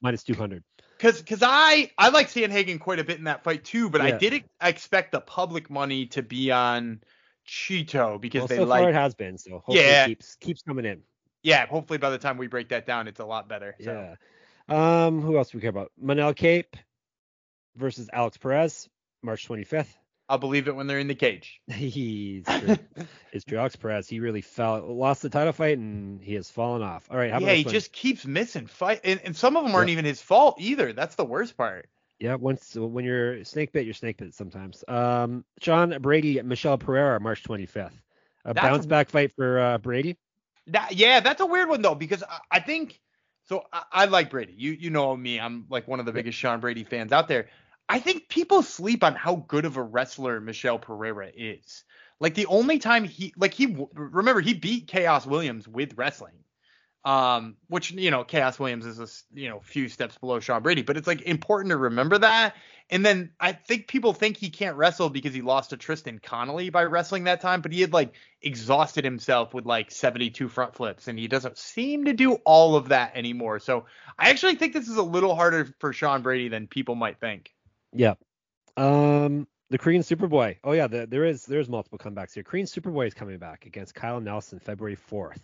minus 0.00 0.22
200. 0.22 0.62
Because 0.96 1.20
because 1.20 1.42
I 1.42 1.90
I 1.98 2.08
like 2.08 2.28
Sandhagen 2.28 2.80
quite 2.80 2.98
a 2.98 3.04
bit 3.04 3.18
in 3.18 3.24
that 3.24 3.44
fight 3.44 3.64
too, 3.64 3.88
but 3.90 4.00
yeah. 4.00 4.08
I 4.08 4.18
did 4.18 4.44
expect 4.60 5.12
the 5.12 5.20
public 5.20 5.70
money 5.70 6.06
to 6.06 6.22
be 6.22 6.50
on 6.50 7.00
Chito 7.46 8.20
because 8.20 8.40
well, 8.40 8.48
they 8.48 8.56
so 8.56 8.64
like 8.64 8.82
far 8.82 8.90
it 8.90 8.94
has 8.94 9.14
been. 9.14 9.38
So 9.38 9.54
hopefully 9.54 9.78
yeah. 9.78 10.04
it 10.04 10.08
keeps 10.08 10.34
keeps 10.36 10.62
coming 10.62 10.84
in. 10.84 11.02
Yeah, 11.42 11.66
hopefully 11.66 11.98
by 11.98 12.10
the 12.10 12.18
time 12.18 12.36
we 12.36 12.48
break 12.48 12.68
that 12.70 12.84
down, 12.84 13.06
it's 13.06 13.20
a 13.20 13.24
lot 13.24 13.48
better. 13.48 13.76
So. 13.80 13.92
Yeah. 13.92 14.14
Um, 14.68 15.22
who 15.22 15.36
else 15.36 15.50
do 15.50 15.58
we 15.58 15.62
care 15.62 15.70
about? 15.70 15.92
Manel 16.02 16.36
Kape 16.36 16.76
versus 17.76 18.08
Alex 18.12 18.36
Perez, 18.36 18.88
March 19.22 19.48
25th. 19.48 19.94
I'll 20.30 20.38
believe 20.38 20.68
it 20.68 20.76
when 20.76 20.86
they're 20.86 20.98
in 20.98 21.08
the 21.08 21.14
cage. 21.14 21.60
He's 21.68 22.44
true. 22.44 22.76
it's 23.32 23.44
true. 23.46 23.58
Alex 23.58 23.76
Perez, 23.76 24.08
he 24.08 24.20
really 24.20 24.42
fell, 24.42 24.80
lost 24.86 25.22
the 25.22 25.30
title 25.30 25.54
fight, 25.54 25.78
and 25.78 26.22
he 26.22 26.34
has 26.34 26.50
fallen 26.50 26.82
off. 26.82 27.08
All 27.10 27.16
right, 27.16 27.32
How 27.32 27.38
yeah, 27.38 27.54
he 27.54 27.64
one? 27.64 27.72
just 27.72 27.92
keeps 27.92 28.26
missing 28.26 28.66
fight, 28.66 29.00
and, 29.04 29.20
and 29.24 29.34
some 29.34 29.56
of 29.56 29.64
them 29.64 29.74
aren't 29.74 29.90
even 29.90 30.04
his 30.04 30.20
fault 30.20 30.56
either. 30.58 30.92
That's 30.92 31.14
the 31.14 31.24
worst 31.24 31.56
part. 31.56 31.88
Yeah, 32.18 32.34
once 32.34 32.74
when 32.74 33.04
you're 33.04 33.44
snake 33.44 33.72
bit, 33.72 33.84
you're 33.84 33.94
snake 33.94 34.18
bit 34.18 34.34
sometimes. 34.34 34.84
Um, 34.86 35.44
Sean 35.60 35.96
Brady, 36.02 36.42
Michel 36.42 36.76
Pereira, 36.76 37.20
March 37.20 37.44
25th. 37.44 37.92
A 38.44 38.54
that's 38.54 38.66
bounce 38.66 38.86
back 38.86 39.08
fight 39.08 39.32
for 39.34 39.60
uh, 39.60 39.78
Brady. 39.78 40.16
That 40.66 40.94
yeah, 40.94 41.20
that's 41.20 41.40
a 41.40 41.46
weird 41.46 41.68
one 41.68 41.80
though 41.80 41.94
because 41.94 42.22
I, 42.22 42.38
I 42.50 42.60
think 42.60 43.00
so. 43.48 43.64
I, 43.72 43.82
I, 43.92 44.04
like 44.06 44.30
Brady. 44.30 44.54
You 44.56 44.72
you 44.72 44.90
know 44.90 45.16
me. 45.16 45.40
I'm 45.40 45.66
like 45.70 45.88
one 45.88 46.00
of 46.00 46.06
the 46.06 46.12
biggest 46.12 46.38
Sean 46.38 46.60
Brady 46.60 46.84
fans 46.84 47.12
out 47.12 47.28
there. 47.28 47.48
I 47.88 48.00
think 48.00 48.28
people 48.28 48.62
sleep 48.62 49.02
on 49.02 49.14
how 49.14 49.36
good 49.48 49.64
of 49.64 49.76
a 49.76 49.82
wrestler 49.82 50.40
Michel 50.40 50.78
Pereira 50.78 51.30
is. 51.34 51.84
Like 52.20 52.34
the 52.34 52.46
only 52.46 52.78
time 52.78 53.04
he 53.04 53.32
like 53.36 53.54
he 53.54 53.76
remember 53.94 54.40
he 54.40 54.54
beat 54.54 54.88
Khaos 54.88 55.26
Williams 55.26 55.66
with 55.66 55.96
wrestling. 55.96 56.34
Um, 57.08 57.56
which 57.68 57.90
you 57.90 58.10
know, 58.10 58.22
Khaos 58.22 58.58
Williams 58.58 58.84
is 58.84 59.00
a 59.00 59.08
you 59.32 59.48
know 59.48 59.60
few 59.60 59.88
steps 59.88 60.18
below 60.18 60.40
Sean 60.40 60.62
Brady, 60.62 60.82
but 60.82 60.98
it's 60.98 61.06
like 61.06 61.22
important 61.22 61.70
to 61.70 61.78
remember 61.78 62.18
that. 62.18 62.54
And 62.90 63.02
then 63.04 63.30
I 63.40 63.52
think 63.52 63.88
people 63.88 64.12
think 64.12 64.36
he 64.36 64.50
can't 64.50 64.76
wrestle 64.76 65.08
because 65.08 65.32
he 65.32 65.40
lost 65.40 65.70
to 65.70 65.78
Tristan 65.78 66.18
Connelly 66.18 66.68
by 66.68 66.84
wrestling 66.84 67.24
that 67.24 67.40
time, 67.40 67.62
but 67.62 67.72
he 67.72 67.80
had 67.80 67.94
like 67.94 68.12
exhausted 68.42 69.06
himself 69.06 69.54
with 69.54 69.64
like 69.64 69.90
72 69.90 70.50
front 70.50 70.74
flips, 70.74 71.08
and 71.08 71.18
he 71.18 71.28
doesn't 71.28 71.56
seem 71.56 72.04
to 72.04 72.12
do 72.12 72.34
all 72.44 72.76
of 72.76 72.90
that 72.90 73.16
anymore. 73.16 73.58
So 73.58 73.86
I 74.18 74.28
actually 74.28 74.56
think 74.56 74.74
this 74.74 74.88
is 74.88 74.98
a 74.98 75.02
little 75.02 75.34
harder 75.34 75.66
for 75.78 75.94
Sean 75.94 76.20
Brady 76.20 76.48
than 76.48 76.66
people 76.66 76.94
might 76.94 77.20
think. 77.20 77.54
Yeah. 77.94 78.16
Um, 78.76 79.46
the 79.70 79.78
Korean 79.78 80.02
Superboy. 80.02 80.58
Oh 80.62 80.72
yeah, 80.72 80.88
the, 80.88 81.06
there 81.06 81.24
is 81.24 81.46
there's 81.46 81.70
multiple 81.70 81.98
comebacks 81.98 82.34
here. 82.34 82.42
Korean 82.42 82.66
Superboy 82.66 83.06
is 83.06 83.14
coming 83.14 83.38
back 83.38 83.64
against 83.64 83.94
Kyle 83.94 84.20
Nelson 84.20 84.58
February 84.58 84.98
4th. 85.10 85.40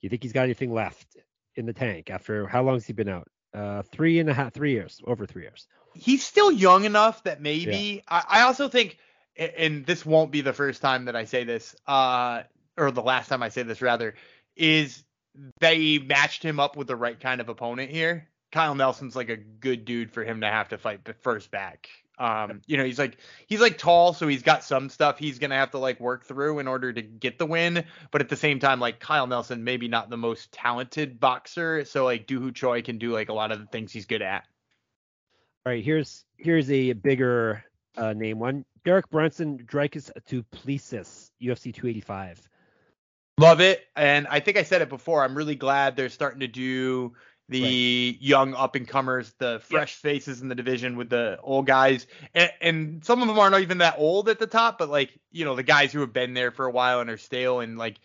You 0.00 0.08
think 0.08 0.22
he's 0.22 0.32
got 0.32 0.44
anything 0.44 0.72
left 0.72 1.16
in 1.56 1.66
the 1.66 1.72
tank 1.72 2.10
after 2.10 2.46
how 2.46 2.62
long 2.62 2.74
has 2.74 2.86
he 2.86 2.92
been 2.92 3.08
out? 3.08 3.28
Uh, 3.54 3.82
three 3.82 4.18
and 4.18 4.28
a 4.28 4.34
half, 4.34 4.52
three 4.52 4.72
years, 4.72 5.00
over 5.06 5.26
three 5.26 5.42
years. 5.42 5.66
He's 5.94 6.24
still 6.24 6.52
young 6.52 6.84
enough 6.84 7.24
that 7.24 7.40
maybe. 7.40 8.02
Yeah. 8.08 8.22
I, 8.28 8.40
I 8.40 8.42
also 8.42 8.68
think, 8.68 8.98
and 9.36 9.86
this 9.86 10.04
won't 10.04 10.30
be 10.30 10.42
the 10.42 10.52
first 10.52 10.82
time 10.82 11.06
that 11.06 11.16
I 11.16 11.24
say 11.24 11.44
this, 11.44 11.74
uh, 11.86 12.42
or 12.76 12.90
the 12.90 13.02
last 13.02 13.28
time 13.28 13.42
I 13.42 13.48
say 13.48 13.62
this 13.62 13.82
rather, 13.82 14.14
is 14.54 15.02
they 15.60 15.98
matched 15.98 16.42
him 16.42 16.60
up 16.60 16.76
with 16.76 16.86
the 16.86 16.96
right 16.96 17.18
kind 17.18 17.40
of 17.40 17.48
opponent 17.48 17.90
here. 17.90 18.28
Kyle 18.52 18.74
Nelson's 18.74 19.16
like 19.16 19.28
a 19.28 19.36
good 19.36 19.84
dude 19.84 20.10
for 20.12 20.24
him 20.24 20.40
to 20.42 20.46
have 20.46 20.68
to 20.68 20.78
fight 20.78 21.04
the 21.04 21.14
first 21.14 21.50
back. 21.50 21.88
Um, 22.18 22.62
you 22.66 22.76
know, 22.76 22.84
he's 22.84 22.98
like 22.98 23.18
he's 23.46 23.60
like 23.60 23.78
tall, 23.78 24.12
so 24.12 24.26
he's 24.26 24.42
got 24.42 24.64
some 24.64 24.88
stuff 24.88 25.18
he's 25.18 25.38
gonna 25.38 25.54
have 25.54 25.70
to 25.70 25.78
like 25.78 26.00
work 26.00 26.24
through 26.24 26.58
in 26.58 26.66
order 26.66 26.92
to 26.92 27.02
get 27.02 27.38
the 27.38 27.46
win. 27.46 27.84
But 28.10 28.20
at 28.20 28.28
the 28.28 28.36
same 28.36 28.58
time, 28.58 28.80
like 28.80 28.98
Kyle 28.98 29.26
Nelson, 29.26 29.64
maybe 29.64 29.88
not 29.88 30.10
the 30.10 30.16
most 30.16 30.50
talented 30.52 31.20
boxer, 31.20 31.84
so 31.84 32.04
like 32.04 32.28
Ho 32.30 32.50
Choi 32.50 32.82
can 32.82 32.98
do 32.98 33.12
like 33.12 33.28
a 33.28 33.34
lot 33.34 33.52
of 33.52 33.60
the 33.60 33.66
things 33.66 33.92
he's 33.92 34.06
good 34.06 34.22
at. 34.22 34.44
All 35.64 35.72
right, 35.72 35.84
here's 35.84 36.24
here's 36.36 36.70
a 36.70 36.92
bigger 36.92 37.64
uh, 37.96 38.12
name 38.12 38.38
one. 38.38 38.64
Derek 38.84 39.10
Brunson, 39.10 39.58
Dricus 39.58 40.10
du 40.26 40.42
Plessis, 40.42 41.30
UFC 41.42 41.74
285. 41.74 42.48
Love 43.38 43.60
it, 43.60 43.84
and 43.94 44.26
I 44.26 44.40
think 44.40 44.56
I 44.56 44.64
said 44.64 44.82
it 44.82 44.88
before. 44.88 45.22
I'm 45.22 45.36
really 45.36 45.54
glad 45.54 45.94
they're 45.94 46.08
starting 46.08 46.40
to 46.40 46.48
do 46.48 47.12
the 47.48 48.12
right. 48.12 48.22
young 48.22 48.54
up 48.54 48.74
and 48.74 48.86
comers, 48.86 49.32
the 49.38 49.60
fresh 49.64 49.96
yep. 49.96 50.12
faces 50.12 50.42
in 50.42 50.48
the 50.48 50.54
division 50.54 50.96
with 50.96 51.08
the 51.08 51.38
old 51.42 51.66
guys, 51.66 52.06
and, 52.34 52.50
and, 52.60 53.04
some 53.04 53.22
of 53.22 53.28
them 53.28 53.38
aren't 53.38 53.56
even 53.56 53.78
that 53.78 53.94
old 53.98 54.28
at 54.28 54.38
the 54.38 54.46
top, 54.46 54.78
but 54.78 54.88
like 54.90 55.18
you 55.30 55.44
know 55.44 55.56
the 55.56 55.62
guys 55.62 55.92
who 55.92 56.00
have 56.00 56.12
been 56.12 56.34
there 56.34 56.50
for 56.50 56.66
a 56.66 56.70
while 56.70 57.00
and 57.00 57.08
are 57.08 57.16
stale, 57.16 57.60
and 57.60 57.78
like 57.78 57.98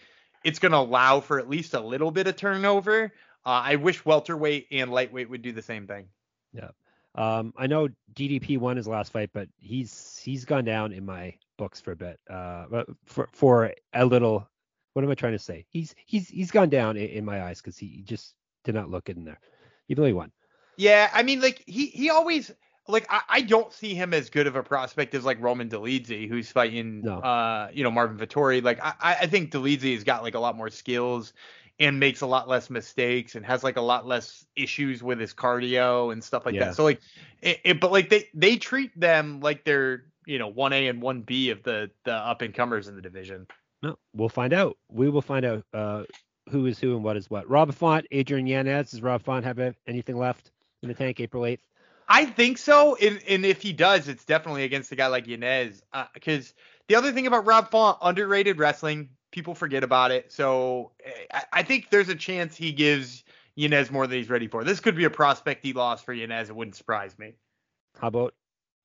it's 0.44 0.60
gonna 0.60 0.78
allow 0.78 1.20
for 1.20 1.40
at 1.40 1.50
least 1.50 1.74
a 1.74 1.80
little 1.80 2.12
bit 2.12 2.28
of 2.28 2.36
turnover. 2.36 3.14
Uh, 3.46 3.50
I 3.50 3.76
wish 3.76 4.06
welterweight 4.06 4.68
and 4.72 4.92
lightweight 4.92 5.30
would 5.30 5.42
do 5.42 5.52
the 5.52 5.62
same 5.62 5.88
thing. 5.88 6.08
Yeah. 6.54 6.70
Um, 7.16 7.54
I 7.58 7.68
know 7.68 7.90
DDP 8.14 8.58
won 8.58 8.78
his 8.78 8.88
last 8.88 9.12
fight, 9.12 9.32
but 9.34 9.50
he's 9.58 10.20
he's 10.24 10.46
gone 10.46 10.66
down 10.66 10.94
in 10.94 11.06
my 11.06 11.36
books 11.58 11.82
for 11.82 11.92
a 11.92 11.96
bit. 11.96 12.20
Uh, 12.30 12.84
for 13.06 13.30
for 13.32 13.74
a 13.94 14.06
little. 14.06 14.48
What 14.94 15.04
am 15.04 15.10
I 15.10 15.16
trying 15.16 15.34
to 15.34 15.40
say? 15.40 15.66
He's 15.70 15.96
he's 16.06 16.30
he's 16.30 16.52
gone 16.52 16.70
down 16.70 16.98
in, 16.98 17.10
in 17.10 17.26
my 17.26 17.44
eyes 17.44 17.60
because 17.60 17.78
he 17.78 18.04
just 18.04 18.36
did 18.64 18.76
not 18.76 18.90
look 18.90 19.06
good 19.06 19.18
in 19.18 19.26
there, 19.26 19.40
even 19.88 20.02
though 20.02 20.08
he 20.08 20.14
won. 20.14 20.32
Yeah, 20.78 21.10
I 21.14 21.24
mean, 21.24 21.42
like 21.42 21.64
he 21.68 21.88
he 21.88 22.10
always 22.10 22.52
like 22.88 23.06
I, 23.10 23.22
I 23.30 23.42
don't 23.42 23.72
see 23.72 23.94
him 23.94 24.14
as 24.14 24.30
good 24.30 24.48
of 24.48 24.56
a 24.56 24.64
prospect 24.64 25.14
as 25.16 25.24
like 25.24 25.42
Roman 25.42 25.70
Dolidze, 25.70 26.28
who's 26.28 26.50
fighting 26.50 27.02
no. 27.02 27.20
uh 27.20 27.70
you 27.74 27.84
know 27.84 27.92
Marvin 27.92 28.18
Vettori. 28.18 28.64
Like 28.64 28.80
I 28.82 28.94
I 29.22 29.28
think 29.28 29.52
Dolidze 29.52 29.94
has 29.94 30.04
got 30.04 30.24
like 30.24 30.36
a 30.36 30.40
lot 30.40 30.58
more 30.58 30.70
skills 30.70 31.34
and 31.80 32.00
makes 32.00 32.22
a 32.22 32.28
lot 32.28 32.48
less 32.48 32.70
mistakes 32.70 33.36
and 33.36 33.46
has 33.46 33.64
like 33.64 33.78
a 33.78 33.82
lot 33.82 34.06
less 34.06 34.46
issues 34.56 35.02
with 35.02 35.20
his 35.20 35.34
cardio 35.34 36.12
and 36.12 36.24
stuff 36.24 36.46
like 36.46 36.56
yeah. 36.56 36.66
that. 36.66 36.76
So 36.76 36.84
like 36.84 37.02
it, 37.42 37.60
it, 37.64 37.80
but 37.80 37.92
like 37.92 38.10
they 38.10 38.30
they 38.34 38.58
treat 38.58 38.98
them 39.00 39.40
like 39.40 39.64
they're 39.64 40.06
you 40.26 40.40
know 40.40 40.52
1A 40.52 40.90
and 40.90 41.02
1B 41.02 41.52
of 41.52 41.64
the 41.64 41.90
the 42.06 42.14
up 42.14 42.42
and 42.42 42.54
comers 42.54 42.88
in 42.88 42.96
the 42.96 43.02
division. 43.02 43.48
No, 43.82 43.98
we'll 44.14 44.30
find 44.30 44.54
out. 44.54 44.78
We 44.90 45.10
will 45.10 45.22
find 45.22 45.46
out 45.46 45.66
uh, 45.74 46.04
who 46.50 46.66
is 46.66 46.80
who 46.80 46.96
and 46.96 47.04
what 47.04 47.18
is 47.18 47.30
what. 47.30 47.50
Rob 47.50 47.74
Font, 47.74 48.06
Adrian 48.12 48.48
Yanez. 48.48 48.92
Does 48.92 49.02
Rob 49.02 49.22
Font 49.22 49.46
have 49.46 49.60
anything 49.88 50.18
left 50.18 50.52
in 50.82 50.90
the 50.90 50.96
tank 50.96 51.20
April 51.20 51.44
8th? 51.44 51.60
I 52.08 52.26
think 52.26 52.58
so. 52.58 52.96
And, 52.96 53.22
and 53.28 53.46
if 53.46 53.62
he 53.62 53.74
does, 53.74 54.08
it's 54.08 54.26
definitely 54.26 54.64
against 54.64 54.92
a 54.92 54.96
guy 54.96 55.08
like 55.08 55.28
Yanez. 55.28 55.82
Because 56.14 56.50
uh, 56.50 56.54
the 56.88 56.96
other 56.96 57.12
thing 57.12 57.28
about 57.28 57.46
Rob 57.46 57.72
Font, 57.72 57.98
underrated 58.02 58.60
wrestling. 58.60 59.10
People 59.32 59.56
forget 59.56 59.84
about 59.84 60.12
it. 60.12 60.32
So 60.32 60.92
I, 61.34 61.44
I 61.54 61.64
think 61.64 61.90
there's 61.90 62.10
a 62.10 62.16
chance 62.16 62.56
he 62.56 62.72
gives 62.72 63.24
Yanez 63.56 63.90
more 63.90 64.06
than 64.06 64.18
he's 64.18 64.30
ready 64.30 64.48
for. 64.48 64.64
This 64.64 64.80
could 64.80 64.96
be 64.96 65.06
a 65.06 65.10
prospect 65.10 65.64
he 65.64 65.74
lost 65.74 66.06
for 66.06 66.14
Yanez. 66.14 66.50
It 66.50 66.56
wouldn't 66.56 66.76
surprise 66.76 67.18
me. 67.18 67.34
How 68.00 68.10
about 68.10 68.36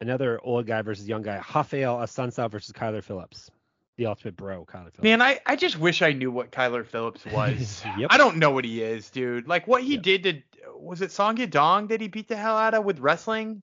another 0.01 0.40
old 0.42 0.66
guy 0.66 0.83
versus 0.83 1.09
young 1.09 1.23
guy. 1.23 1.42
Rafael 1.55 1.99
Assunção 1.99 2.51
versus 2.51 2.73
Kyler 2.73 3.03
Phillips. 3.03 3.51
The 3.98 4.06
ultimate 4.06 4.37
bro, 4.37 4.64
Kyler 4.64 4.92
Phillips. 4.92 5.02
Man, 5.02 5.20
I, 5.20 5.40
I 5.44 5.56
just 5.56 5.78
wish 5.78 6.02
I 6.02 6.12
knew 6.12 6.30
what 6.30 6.52
Kyler 6.52 6.87
Phillips 6.87 7.24
was. 7.32 7.84
Yep. 7.98 8.08
I 8.11 8.16
don't 8.16 8.37
know 8.38 8.52
what 8.52 8.64
he 8.64 8.80
is, 8.80 9.11
dude. 9.11 9.46
Like 9.48 9.66
what 9.66 9.82
he 9.82 9.94
Yep. 9.94 10.02
did 10.02 10.22
to 10.22 10.42
was 10.76 11.02
it 11.02 11.11
Song 11.11 11.37
Yadong 11.37 11.88
that 11.88 12.00
he 12.00 12.06
beat 12.08 12.28
the 12.28 12.37
hell 12.37 12.56
out 12.56 12.74
of 12.74 12.84
with 12.84 13.00
wrestling? 13.00 13.61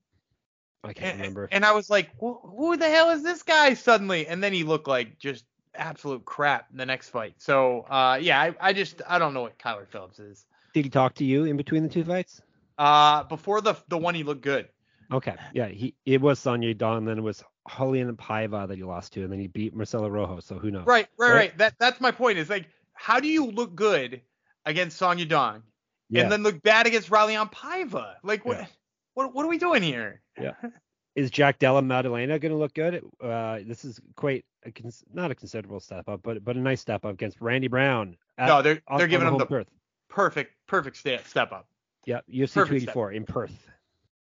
I 0.84 0.92
can't 0.92 1.12
And, 1.12 1.20
remember. 1.20 1.48
and 1.50 1.64
I 1.64 1.72
was 1.72 1.88
like, 1.88 2.10
who, 2.20 2.38
who 2.42 2.76
the 2.76 2.88
hell 2.88 3.10
is 3.10 3.22
this 3.22 3.42
guy 3.42 3.72
suddenly? 3.74 4.26
And 4.26 4.42
then 4.44 4.52
he 4.52 4.62
looked 4.62 4.86
like 4.86 5.18
just 5.18 5.44
absolute 5.74 6.24
crap 6.26 6.66
in 6.70 6.76
the 6.76 6.86
next 6.86 7.08
fight. 7.08 7.34
So 7.38 7.86
uh 7.88 8.18
yeah, 8.20 8.40
I, 8.40 8.54
I 8.60 8.72
just 8.74 9.00
I 9.08 9.18
don't 9.18 9.32
know 9.34 9.42
what 9.42 9.58
Kyler 9.58 9.88
Phillips 9.88 10.18
is. 10.18 10.44
Did 10.74 10.84
he 10.84 10.90
talk 10.90 11.14
to 11.14 11.24
you 11.24 11.44
in 11.44 11.56
between 11.56 11.82
the 11.82 11.88
two 11.88 12.04
fights? 12.04 12.42
Uh 12.76 13.24
before 13.24 13.62
the 13.62 13.74
the 13.88 13.96
one 13.98 14.14
he 14.14 14.22
looked 14.22 14.42
good. 14.42 14.68
Okay. 15.10 15.36
Yeah, 15.54 15.68
he 15.68 15.94
it 16.04 16.20
was 16.20 16.38
Song 16.38 16.60
Yadong, 16.60 17.06
then 17.06 17.16
it 17.18 17.22
was 17.22 17.42
Raulian 17.68 18.12
Paiva 18.16 18.68
that 18.68 18.76
he 18.76 18.84
lost 18.84 19.12
to, 19.14 19.22
and 19.24 19.32
then 19.32 19.38
he 19.40 19.46
beat 19.46 19.74
Marcelo 19.74 20.08
Rojo. 20.08 20.40
So 20.40 20.58
who 20.58 20.70
knows? 20.70 20.86
Right, 20.86 21.06
right, 21.18 21.28
Right. 21.28 21.34
right. 21.36 21.58
That 21.58 21.74
that's 21.78 22.00
my 22.00 22.10
point. 22.10 22.38
Is 22.38 22.50
like, 22.50 22.66
how 22.94 23.20
do 23.20 23.28
you 23.28 23.46
look 23.46 23.74
good 23.74 24.20
against 24.64 24.96
Song 24.96 25.18
Yadong 25.18 25.62
Yeah. 26.08 26.22
and 26.22 26.32
then 26.32 26.42
look 26.42 26.62
bad 26.62 26.86
against 26.86 27.10
Raulian 27.10 27.52
Paiva? 27.52 28.14
Like, 28.22 28.44
what, 28.44 28.58
Yeah. 28.58 28.66
what, 29.14 29.34
what 29.34 29.44
are 29.44 29.48
we 29.48 29.58
doing 29.58 29.82
here? 29.82 30.22
Yeah. 30.40 30.52
Is 31.16 31.30
Jack 31.30 31.58
Della 31.58 31.80
Maddalena 31.80 32.38
going 32.38 32.52
to 32.52 32.58
look 32.58 32.74
good? 32.74 33.02
Uh, 33.22 33.60
this 33.66 33.86
is 33.86 33.98
quite 34.16 34.44
a 34.66 34.70
cons- 34.70 35.02
not 35.14 35.30
a 35.30 35.34
considerable 35.34 35.80
step 35.80 36.08
up, 36.10 36.20
but 36.22 36.44
but 36.44 36.56
a 36.56 36.60
nice 36.60 36.82
step 36.82 37.06
up 37.06 37.14
against 37.14 37.40
Randy 37.40 37.68
Brown. 37.68 38.18
at- 38.36 38.48
no, 38.48 38.60
they're 38.60 38.82
they're 38.98 39.06
giving 39.06 39.26
him 39.26 39.38
the 39.38 39.46
Perth. 39.46 39.66
perfect, 40.10 40.52
perfect 40.66 40.98
step 40.98 41.26
step 41.26 41.52
up. 41.52 41.66
Yeah, 42.04 42.20
UFC 42.30 42.52
perfect 42.52 42.82
284 42.92 43.12
in 43.12 43.24
Perth. 43.24 43.66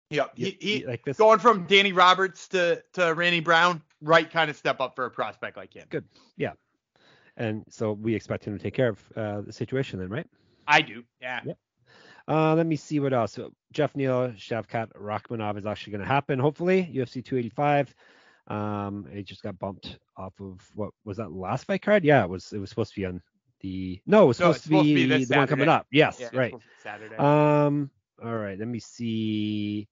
Yep. 0.09 0.31
He, 0.35 0.57
he 0.59 0.85
like 0.85 1.03
this? 1.03 1.17
going 1.17 1.39
from 1.39 1.65
Danny 1.65 1.91
Roberts 1.93 2.47
to 2.49 2.81
to 2.93 3.13
Randy 3.13 3.39
Brown, 3.41 3.81
right 4.01 4.29
kind 4.29 4.49
of 4.49 4.55
step 4.55 4.79
up 4.79 4.95
for 4.95 5.05
a 5.05 5.11
prospect 5.11 5.57
like 5.57 5.73
him. 5.73 5.85
Good. 5.89 6.05
Yeah. 6.37 6.53
And 7.35 7.65
so 7.69 7.91
we 7.91 8.15
expect 8.15 8.45
him 8.45 8.57
to 8.57 8.63
take 8.63 8.73
care 8.73 8.89
of 8.89 9.11
uh, 9.15 9.41
the 9.41 9.53
situation 9.53 9.99
then, 9.99 10.09
right? 10.09 10.27
I 10.67 10.81
do. 10.81 11.03
Yeah. 11.21 11.41
Yep. 11.45 11.57
Uh, 12.27 12.55
let 12.55 12.65
me 12.65 12.75
see 12.75 12.99
what 12.99 13.13
else. 13.13 13.33
So 13.33 13.51
Jeff 13.71 13.95
Neal, 13.95 14.29
Shavkat 14.31 14.91
Rakhmonov 14.93 15.57
is 15.57 15.65
actually 15.65 15.91
going 15.91 16.01
to 16.01 16.07
happen, 16.07 16.39
hopefully. 16.39 16.83
UFC 16.93 17.23
285. 17.23 17.95
Um, 18.47 19.07
it 19.13 19.23
just 19.23 19.43
got 19.43 19.59
bumped 19.59 19.97
off 20.17 20.33
of 20.39 20.59
what 20.73 20.91
was 21.05 21.17
that 21.17 21.31
last 21.31 21.65
fight 21.65 21.81
card? 21.81 22.03
Yeah, 22.03 22.23
it 22.23 22.29
was. 22.29 22.51
It 22.53 22.57
was 22.59 22.69
supposed 22.69 22.93
to 22.93 22.99
be 22.99 23.05
on 23.05 23.21
the. 23.61 24.01
No, 24.05 24.23
it 24.23 24.27
was 24.27 24.39
No, 24.39 24.51
supposed, 24.51 24.55
it's 24.57 24.63
to, 24.63 24.69
supposed 24.69 24.85
be 24.85 25.07
to 25.07 25.17
be 25.19 25.25
the 25.25 25.37
one 25.37 25.47
coming 25.47 25.69
up. 25.69 25.85
Yes, 25.91 26.17
Yeah, 26.19 26.29
right. 26.33 26.51
supposed 26.51 26.63
to 26.63 26.69
be 26.69 26.81
Saturday. 26.83 27.15
Um. 27.17 27.91
All 28.23 28.35
right. 28.35 28.57
Let 28.57 28.67
me 28.67 28.79
see. 28.79 29.87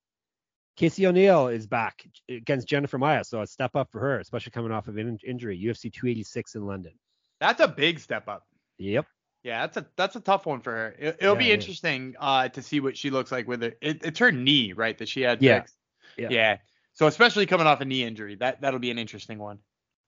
Casey 0.76 1.08
O'Neill 1.08 1.48
is 1.48 1.68
back 1.68 2.06
against 2.30 2.68
Jennifer 2.68 2.98
Maia, 2.98 3.24
so 3.24 3.42
a 3.42 3.48
step 3.48 3.76
up 3.76 3.92
for 3.92 4.00
her, 4.00 4.20
especially 4.20 4.52
coming 4.52 4.72
off 4.72 4.88
of 4.88 4.98
an 4.98 5.18
injury. 5.26 5.58
UFC 5.58 5.92
286 5.92 6.56
in 6.56 6.66
London. 6.66 6.94
That's 7.40 7.62
a 7.62 7.68
big 7.68 8.00
step 8.00 8.28
up. 8.28 8.44
Yep. 8.78 9.06
Yeah, 9.44 9.62
that's 9.62 9.78
a 9.78 9.86
that's 9.96 10.16
a 10.16 10.20
tough 10.20 10.46
one 10.46 10.60
for 10.62 10.72
her. 10.72 10.96
It, 10.98 11.18
it'll 11.20 11.36
Yeah, 11.36 11.40
be 11.40 11.52
interesting 11.52 12.16
uh, 12.20 12.50
to 12.50 12.62
see 12.62 12.80
what 12.80 12.98
she 12.98 13.10
looks 13.12 13.32
like 13.32 13.48
with 13.48 13.64
it. 13.64 13.78
it. 13.82 14.04
It's 14.04 14.20
her 14.20 14.32
knee, 14.32 14.74
right, 14.74 14.98
that 14.98 15.08
she 15.08 15.22
had 15.22 15.42
Yeah, 15.42 15.60
fixed. 15.60 15.76
yeah. 16.18 16.58
So 16.94 17.08
especially 17.08 17.46
coming 17.46 17.68
off 17.68 17.82
a 17.82 17.86
knee 17.86 18.04
injury, 18.04 18.36
that 18.36 18.62
that'll 18.62 18.80
be 18.80 18.90
an 18.92 18.98
interesting 18.98 19.38
one. 19.38 19.60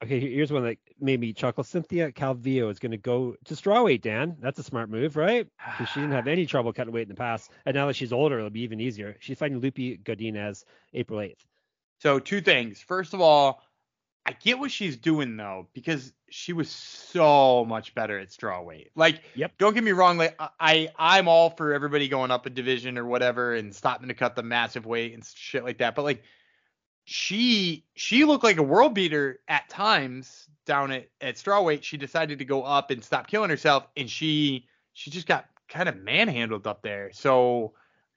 Okay, 0.04 0.20
here's 0.20 0.52
one 0.52 0.64
that 0.64 0.78
made 1.00 1.20
me 1.20 1.34
chuckle. 1.34 1.64
Cynthia 1.64 2.12
Calvillo 2.12 2.70
is 2.70 2.78
going 2.78 2.92
to 2.92 2.98
go 2.98 3.36
to 3.46 3.54
strawweight, 3.56 4.02
Dan. 4.02 4.38
That's 4.40 4.60
a 4.60 4.64
smart 4.64 4.92
move, 4.92 5.16
right? 5.16 5.48
Because 5.72 5.90
she 5.90 6.02
didn't 6.02 6.14
have 6.14 6.28
any 6.28 6.46
trouble 6.46 6.72
cutting 6.72 6.94
weight 6.94 7.04
in 7.04 7.08
the 7.10 7.16
past, 7.16 7.50
and 7.66 7.74
now 7.74 7.88
that 7.88 7.96
she's 7.96 8.14
older, 8.14 8.38
it'll 8.38 8.52
be 8.52 8.62
even 8.62 8.80
easier. 8.80 9.16
She's 9.20 9.40
fighting 9.40 9.60
Loopy 9.60 9.98
Godinez 9.98 10.66
April 10.94 11.20
8th. 11.20 11.40
So 12.00 12.20
two 12.20 12.42
things. 12.42 12.80
First 12.80 13.16
of 13.16 13.22
all, 13.22 13.64
I 14.24 14.34
get 14.34 14.60
what 14.60 14.70
she's 14.70 14.98
doing 14.98 15.36
though 15.36 15.68
because 15.74 16.14
she 16.30 16.54
was 16.54 16.70
so 16.70 17.66
much 17.66 17.96
better 17.96 18.20
at 18.20 18.28
strawweight. 18.28 18.90
Like, 18.94 19.22
Yep. 19.36 19.54
don't 19.58 19.74
get 19.74 19.84
me 19.84 19.94
wrong. 19.94 20.18
Like, 20.18 20.40
I 20.60 20.90
I'm 20.98 21.28
all 21.28 21.50
for 21.50 21.74
everybody 21.74 22.08
going 22.08 22.30
up 22.30 22.46
a 22.46 22.50
division 22.52 22.98
or 23.00 23.06
whatever 23.06 23.56
and 23.56 23.74
stopping 23.74 24.10
to 24.10 24.14
cut 24.14 24.36
the 24.36 24.44
massive 24.44 24.86
weight 24.86 25.14
and 25.14 25.26
shit 25.26 25.64
like 25.64 25.78
that. 25.80 25.96
But 25.96 26.04
like, 26.04 26.24
she 27.10 27.86
she 27.96 28.26
looked 28.26 28.44
like 28.44 28.58
a 28.58 28.64
world 28.64 28.94
beater 28.94 29.40
at 29.48 29.70
times 29.70 30.50
down 30.66 30.92
at 30.92 31.08
at 31.22 31.36
strawweight. 31.38 31.82
She 31.82 31.96
decided 31.96 32.40
to 32.40 32.46
go 32.46 32.64
up 32.64 32.92
and 32.92 33.02
stop 33.02 33.28
killing 33.28 33.50
herself, 33.50 33.88
and 33.96 34.10
she 34.10 34.68
she 34.92 35.10
just 35.10 35.26
got 35.26 35.46
kind 35.70 35.88
of 35.88 35.96
manhandled 35.96 36.68
up 36.68 36.84
there. 36.84 37.12
So. 37.14 37.74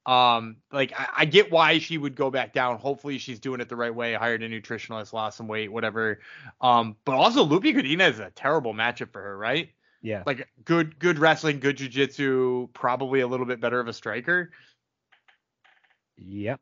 Um, 0.06 0.56
like 0.72 0.98
I, 0.98 1.08
I 1.18 1.24
get 1.26 1.52
why 1.52 1.78
she 1.78 1.98
would 1.98 2.16
go 2.16 2.30
back 2.30 2.54
down. 2.54 2.78
Hopefully 2.78 3.18
she's 3.18 3.38
doing 3.38 3.60
it 3.60 3.68
the 3.68 3.76
right 3.76 3.94
way. 3.94 4.14
Hired 4.14 4.42
a 4.42 4.48
nutritionalist, 4.48 5.12
lost 5.12 5.36
some 5.36 5.46
weight, 5.46 5.70
whatever. 5.70 6.20
Um, 6.58 6.96
but 7.04 7.12
also 7.16 7.44
Loopy 7.44 7.74
Godinez 7.74 8.12
is 8.12 8.18
a 8.18 8.30
terrible 8.30 8.72
matchup 8.72 9.12
for 9.12 9.20
her, 9.20 9.36
right? 9.36 9.68
Yeah. 10.00 10.22
Like 10.24 10.48
good, 10.64 10.98
good 10.98 11.18
wrestling, 11.18 11.60
good 11.60 11.76
jujitsu, 11.76 12.72
probably 12.72 13.20
a 13.20 13.26
little 13.26 13.44
bit 13.44 13.60
better 13.60 13.78
of 13.78 13.88
a 13.88 13.92
striker. 13.92 14.50
Yep. 16.16 16.60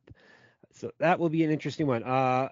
So 0.78 0.92
that 0.98 1.18
will 1.18 1.28
be 1.28 1.44
an 1.44 1.50
interesting 1.50 1.86
one. 1.86 2.04
Uh, 2.04 2.48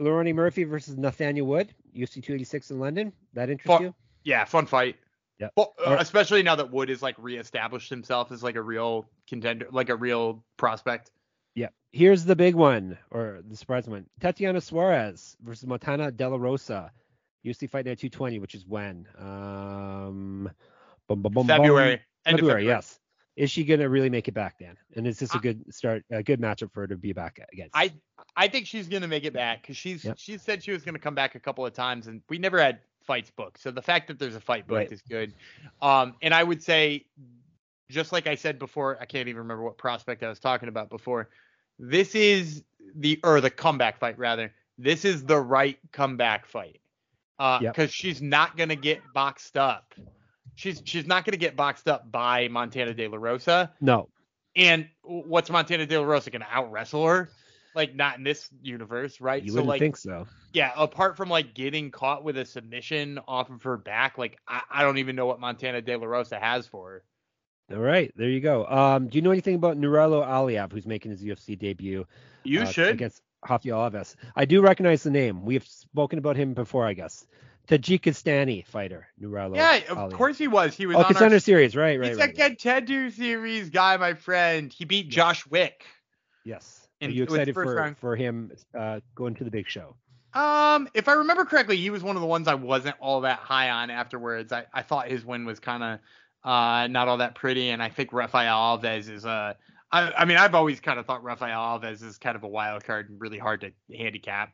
Lerone 0.00 0.34
Murphy 0.34 0.64
versus 0.64 0.96
Nathaniel 0.96 1.46
Wood, 1.46 1.74
UFC 1.94 2.14
286 2.14 2.70
in 2.70 2.80
London. 2.80 3.12
That 3.34 3.50
interests 3.50 3.78
Fu- 3.78 3.84
you? 3.84 3.94
Yeah, 4.24 4.44
fun 4.44 4.66
fight. 4.66 4.96
Well, 5.56 5.74
uh, 5.78 5.82
Alright. 5.82 6.02
especially 6.02 6.42
now 6.42 6.56
that 6.56 6.70
Wood 6.70 6.88
is 6.88 7.02
like 7.02 7.14
reestablished 7.18 7.90
himself 7.90 8.32
as 8.32 8.42
like 8.42 8.56
a 8.56 8.62
real 8.62 9.06
contender, 9.28 9.66
like 9.70 9.90
a 9.90 9.96
real 9.96 10.42
prospect. 10.56 11.10
Yeah. 11.54 11.68
Here's 11.92 12.24
the 12.24 12.36
big 12.36 12.54
one, 12.54 12.96
or 13.10 13.42
the 13.46 13.56
surprise 13.56 13.86
one. 13.86 14.06
Tatiana 14.20 14.60
Suarez 14.60 15.36
versus 15.42 15.66
Montana 15.66 16.10
De 16.10 16.28
La 16.28 16.36
Rosa. 16.36 16.90
UFC 17.44 17.68
Fight 17.70 17.86
Night 17.86 17.98
220, 17.98 18.38
which 18.38 18.54
is 18.54 18.66
when? 18.66 19.06
Um, 19.18 20.50
bum, 21.06 21.22
bum, 21.22 21.32
bum. 21.32 21.46
February. 21.46 22.00
February, 22.24 22.64
February. 22.64 22.66
yes. 22.66 22.98
Is 23.36 23.50
she 23.50 23.64
gonna 23.64 23.88
really 23.88 24.08
make 24.08 24.28
it 24.28 24.32
back, 24.34 24.58
Dan? 24.58 24.76
And 24.96 25.06
is 25.06 25.18
this 25.18 25.34
a 25.34 25.38
good 25.38 25.62
start, 25.72 26.04
a 26.10 26.22
good 26.22 26.40
matchup 26.40 26.72
for 26.72 26.80
her 26.80 26.86
to 26.86 26.96
be 26.96 27.12
back 27.12 27.38
against? 27.52 27.76
I 27.76 27.92
I 28.34 28.48
think 28.48 28.66
she's 28.66 28.88
gonna 28.88 29.08
make 29.08 29.24
it 29.24 29.34
back 29.34 29.62
because 29.62 29.76
she's 29.76 30.04
Yep. 30.04 30.18
she 30.18 30.38
said 30.38 30.64
she 30.64 30.72
was 30.72 30.82
gonna 30.82 30.98
come 30.98 31.14
back 31.14 31.34
a 31.34 31.40
couple 31.40 31.64
of 31.66 31.74
times 31.74 32.06
and 32.06 32.22
we 32.30 32.38
never 32.38 32.58
had 32.58 32.80
fights 33.06 33.30
booked. 33.30 33.60
So 33.60 33.70
the 33.70 33.82
fact 33.82 34.08
that 34.08 34.18
there's 34.18 34.36
a 34.36 34.40
fight 34.40 34.66
booked 34.66 34.78
Right. 34.78 34.92
is 34.92 35.02
good. 35.02 35.34
Um, 35.82 36.16
and 36.22 36.32
I 36.32 36.42
would 36.42 36.62
say, 36.62 37.06
just 37.90 38.10
like 38.10 38.26
I 38.26 38.34
said 38.34 38.58
before, 38.58 38.96
I 39.00 39.04
can't 39.04 39.28
even 39.28 39.38
remember 39.42 39.62
what 39.62 39.76
prospect 39.76 40.22
I 40.22 40.28
was 40.28 40.40
talking 40.40 40.68
about 40.70 40.88
before. 40.88 41.28
This 41.78 42.14
is 42.14 42.64
the 42.96 43.20
or 43.22 43.42
the 43.42 43.50
comeback 43.50 43.98
fight 43.98 44.18
rather. 44.18 44.52
This 44.78 45.04
is 45.04 45.24
the 45.24 45.38
right 45.38 45.78
comeback 45.92 46.46
fight. 46.46 46.80
Uh, 47.38 47.58
Yep. 47.62 47.74
because 47.74 47.92
she's 47.92 48.22
not 48.22 48.56
gonna 48.56 48.76
get 48.76 49.02
boxed 49.12 49.58
up. 49.58 49.94
She's 50.56 50.82
she's 50.84 51.06
not 51.06 51.24
gonna 51.24 51.36
get 51.36 51.54
boxed 51.54 51.86
up 51.86 52.10
by 52.10 52.48
Montana 52.48 52.94
De 52.94 53.06
La 53.06 53.16
Rosa. 53.16 53.72
no. 53.80 54.08
And 54.56 54.88
what's 55.02 55.50
Montana 55.50 55.84
De 55.84 55.98
La 55.98 56.06
Rosa 56.06 56.30
gonna 56.30 56.46
out 56.50 56.72
wrestle 56.72 57.06
her? 57.06 57.28
Like 57.74 57.94
not 57.94 58.16
in 58.16 58.24
this 58.24 58.48
universe, 58.62 59.20
right? 59.20 59.42
You 59.42 59.50
so 59.50 59.56
wouldn't 59.56 59.68
like 59.68 59.80
think 59.80 59.98
so. 59.98 60.26
yeah, 60.54 60.72
apart 60.74 61.18
from 61.18 61.28
like 61.28 61.54
getting 61.54 61.90
caught 61.90 62.24
with 62.24 62.38
a 62.38 62.46
submission 62.46 63.20
off 63.28 63.50
of 63.50 63.62
her 63.64 63.76
back, 63.76 64.16
like 64.16 64.38
I, 64.48 64.62
I 64.70 64.82
don't 64.82 64.96
even 64.96 65.14
know 65.14 65.26
what 65.26 65.40
Montana 65.40 65.82
De 65.82 65.94
La 65.94 66.06
Rosa 66.06 66.40
has 66.40 66.66
for 66.66 66.90
her. 66.90 67.04
All 67.76 67.82
right, 67.82 68.10
there 68.16 68.30
you 68.30 68.40
go. 68.40 68.64
Um, 68.66 69.08
do 69.08 69.18
you 69.18 69.22
know 69.22 69.32
anything 69.32 69.56
about 69.56 69.76
Nurullo 69.76 70.26
Aliev, 70.26 70.72
who's 70.72 70.86
making 70.86 71.10
his 71.10 71.22
UFC 71.22 71.58
debut? 71.58 72.06
You 72.44 72.62
uh, 72.62 72.66
should. 72.66 72.92
against 72.92 73.20
Rafael 73.46 73.90
Alves. 73.90 74.14
I 74.36 74.44
do 74.44 74.62
recognize 74.62 75.02
the 75.02 75.10
name. 75.10 75.44
We 75.44 75.54
have 75.54 75.66
spoken 75.66 76.18
about 76.18 76.36
him 76.36 76.54
before, 76.54 76.86
I 76.86 76.94
guess. 76.94 77.26
Tajikistani 77.66 78.66
fighter, 78.66 79.08
Nurullo. 79.20 79.56
yeah, 79.56 79.76
of 79.88 79.98
Aliev. 79.98 80.12
course 80.12 80.38
he 80.38 80.48
was. 80.48 80.76
He 80.76 80.86
was 80.86 80.96
Oh, 80.96 81.00
on 81.00 81.04
our, 81.04 81.10
contender 81.10 81.40
series, 81.40 81.74
right, 81.76 81.98
right, 81.98 82.08
He's 82.08 82.16
right. 82.18 82.24
a 82.36 82.42
right. 82.42 82.50
contender 82.58 83.10
series 83.10 83.70
guy, 83.70 83.96
my 83.96 84.14
friend. 84.14 84.72
He 84.72 84.84
beat 84.84 85.08
Josh 85.08 85.46
Wick. 85.46 85.84
Yes. 86.44 86.88
in- 87.00 87.10
Are 87.10 87.14
you 87.14 87.24
excited 87.24 87.54
for, 87.54 87.74
round. 87.74 87.98
for 87.98 88.16
him 88.16 88.52
uh, 88.78 89.00
going 89.14 89.34
to 89.34 89.44
the 89.44 89.50
big 89.50 89.68
show? 89.68 89.96
Um, 90.32 90.88
if 90.94 91.08
I 91.08 91.14
remember 91.14 91.44
correctly, 91.44 91.76
he 91.76 91.90
was 91.90 92.02
one 92.02 92.14
of 92.16 92.20
the 92.22 92.28
ones 92.28 92.46
I 92.46 92.54
wasn't 92.54 92.96
all 93.00 93.22
that 93.22 93.38
high 93.38 93.70
on 93.70 93.90
afterwards. 93.90 94.52
I, 94.52 94.66
I 94.72 94.82
thought 94.82 95.08
his 95.08 95.24
win 95.24 95.44
was 95.46 95.58
kind 95.60 95.82
of 95.82 95.98
uh 96.44 96.86
not 96.88 97.08
all 97.08 97.16
that 97.16 97.34
pretty, 97.34 97.70
and 97.70 97.82
I 97.82 97.88
think 97.88 98.12
Rafael 98.12 98.78
Alves 98.78 99.08
is 99.10 99.24
uh 99.24 99.54
I, 99.90 100.12
I 100.12 100.24
mean 100.26 100.36
I've 100.36 100.54
always 100.54 100.78
kind 100.80 100.98
of 101.00 101.06
thought 101.06 101.24
Rafael 101.24 101.58
Alves 101.80 102.02
is 102.02 102.18
kind 102.18 102.36
of 102.36 102.42
a 102.44 102.48
wild 102.48 102.84
card 102.84 103.08
and 103.08 103.18
really 103.20 103.38
hard 103.38 103.62
to 103.62 103.72
handicap. 103.96 104.52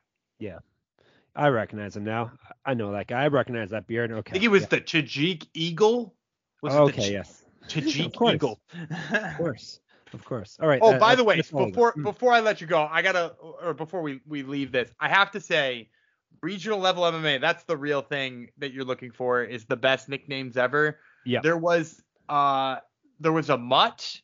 I 1.35 1.49
recognize 1.49 1.97
him 1.97 2.05
now. 2.05 2.33
I 2.65 2.75
know 2.75 2.93
that 2.93 3.07
guy. 3.07 3.23
I 3.23 3.29
recognize 3.29 3.71
that 3.71 3.87
beard. 3.87 4.13
Okay. 4.13 4.31
I 4.31 4.33
think 4.33 4.43
he 4.43 4.49
was 4.49 4.63
yeah. 4.63 4.69
the 4.71 4.81
Tajik 4.81 5.47
Eagle. 5.55 6.15
Was 6.63 6.75
okay, 6.75 7.03
it 7.03 7.07
the 7.07 7.13
yes. 7.13 7.45
Tajik 7.69 8.21
Of. 8.21 8.35
Eagle? 8.35 8.61
Of 9.13 9.37
course. 9.37 9.81
Of 10.13 10.25
course. 10.25 10.59
All 10.61 10.69
right. 10.69 10.81
Oh, 10.83 10.93
uh, 10.93 10.99
by 10.99 11.15
the 11.15 11.25
way, 11.25 11.37
before 11.37 11.95
Mm. 11.95 12.03
before 12.03 12.33
I 12.33 12.41
let 12.41 12.61
you 12.61 12.67
go, 12.67 12.87
I 12.91 13.03
gotta 13.03 13.29
or 13.63 13.73
before 13.73 14.03
we 14.03 14.21
we 14.27 14.43
leave 14.43 14.71
this, 14.73 14.93
I 15.01 15.09
have 15.09 15.31
to 15.33 15.41
say, 15.41 15.89
regional 16.43 16.79
level 16.79 17.05
MMA, 17.05 17.41
that's 17.41 17.65
the 17.65 17.77
real 17.77 18.03
thing 18.03 18.51
that 18.59 18.73
you're 18.73 18.85
looking 18.85 19.11
for. 19.11 19.43
Is 19.43 19.65
the 19.65 19.77
best 19.77 20.09
nicknames 20.09 20.57
ever. 20.57 20.99
Yeah. 21.25 21.41
There 21.43 21.57
was 21.57 22.03
uh 22.29 22.77
there 23.21 23.33
was 23.33 23.49
a 23.49 23.57
mutt. 23.57 24.21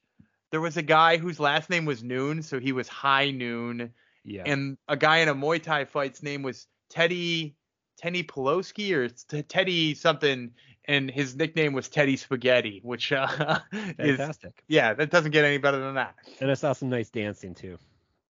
There 0.50 0.60
was 0.60 0.76
a 0.76 0.82
guy 0.82 1.16
whose 1.16 1.40
last 1.40 1.70
name 1.70 1.84
was 1.84 2.02
Noon, 2.02 2.42
so 2.42 2.60
he 2.60 2.72
was 2.72 2.88
High 2.88 3.30
Noon. 3.30 3.92
Yeah. 4.24 4.42
and 4.44 4.76
a 4.88 4.96
guy 4.96 5.18
in 5.18 5.28
a 5.28 5.34
Muay 5.34 5.62
Thai 5.62 5.86
fight's 5.86 6.22
name 6.22 6.42
was 6.42 6.66
Teddy 6.88 7.54
Teddy 7.98 8.22
Poloski 8.22 8.92
or 8.92 9.08
T- 9.08 9.42
Teddy 9.42 9.94
something, 9.94 10.52
and 10.84 11.10
his 11.10 11.36
nickname 11.36 11.72
was 11.72 11.88
Teddy 11.88 12.16
Spaghetti, 12.16 12.80
which 12.82 13.12
uh, 13.12 13.58
is 13.72 14.16
Fantastic. 14.16 14.62
yeah, 14.68 14.94
that 14.94 15.10
doesn't 15.10 15.32
get 15.32 15.44
any 15.44 15.58
better 15.58 15.78
than 15.78 15.96
that. 15.96 16.14
And 16.40 16.50
I 16.50 16.54
saw 16.54 16.72
some 16.72 16.88
nice 16.88 17.10
dancing 17.10 17.54
too. 17.54 17.78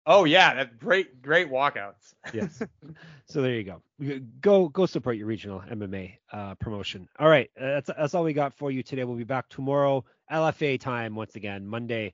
Oh 0.06 0.24
yeah, 0.24 0.54
that 0.54 0.78
great 0.78 1.22
great 1.22 1.50
walkouts. 1.50 2.14
Yes. 2.34 2.62
so 3.26 3.40
there 3.40 3.54
you 3.54 3.64
go. 3.64 3.82
Go 4.42 4.68
go 4.68 4.84
support 4.84 5.16
your 5.16 5.26
regional 5.26 5.60
MMA 5.60 6.18
uh, 6.30 6.54
promotion. 6.56 7.08
All 7.18 7.28
right, 7.28 7.50
uh, 7.58 7.64
that's 7.66 7.90
that's 7.96 8.14
all 8.14 8.22
we 8.22 8.34
got 8.34 8.52
for 8.52 8.70
you 8.70 8.82
today. 8.82 9.04
We'll 9.04 9.16
be 9.16 9.24
back 9.24 9.48
tomorrow, 9.48 10.04
LFA 10.30 10.78
time 10.78 11.14
once 11.14 11.36
again. 11.36 11.66
Monday, 11.66 12.12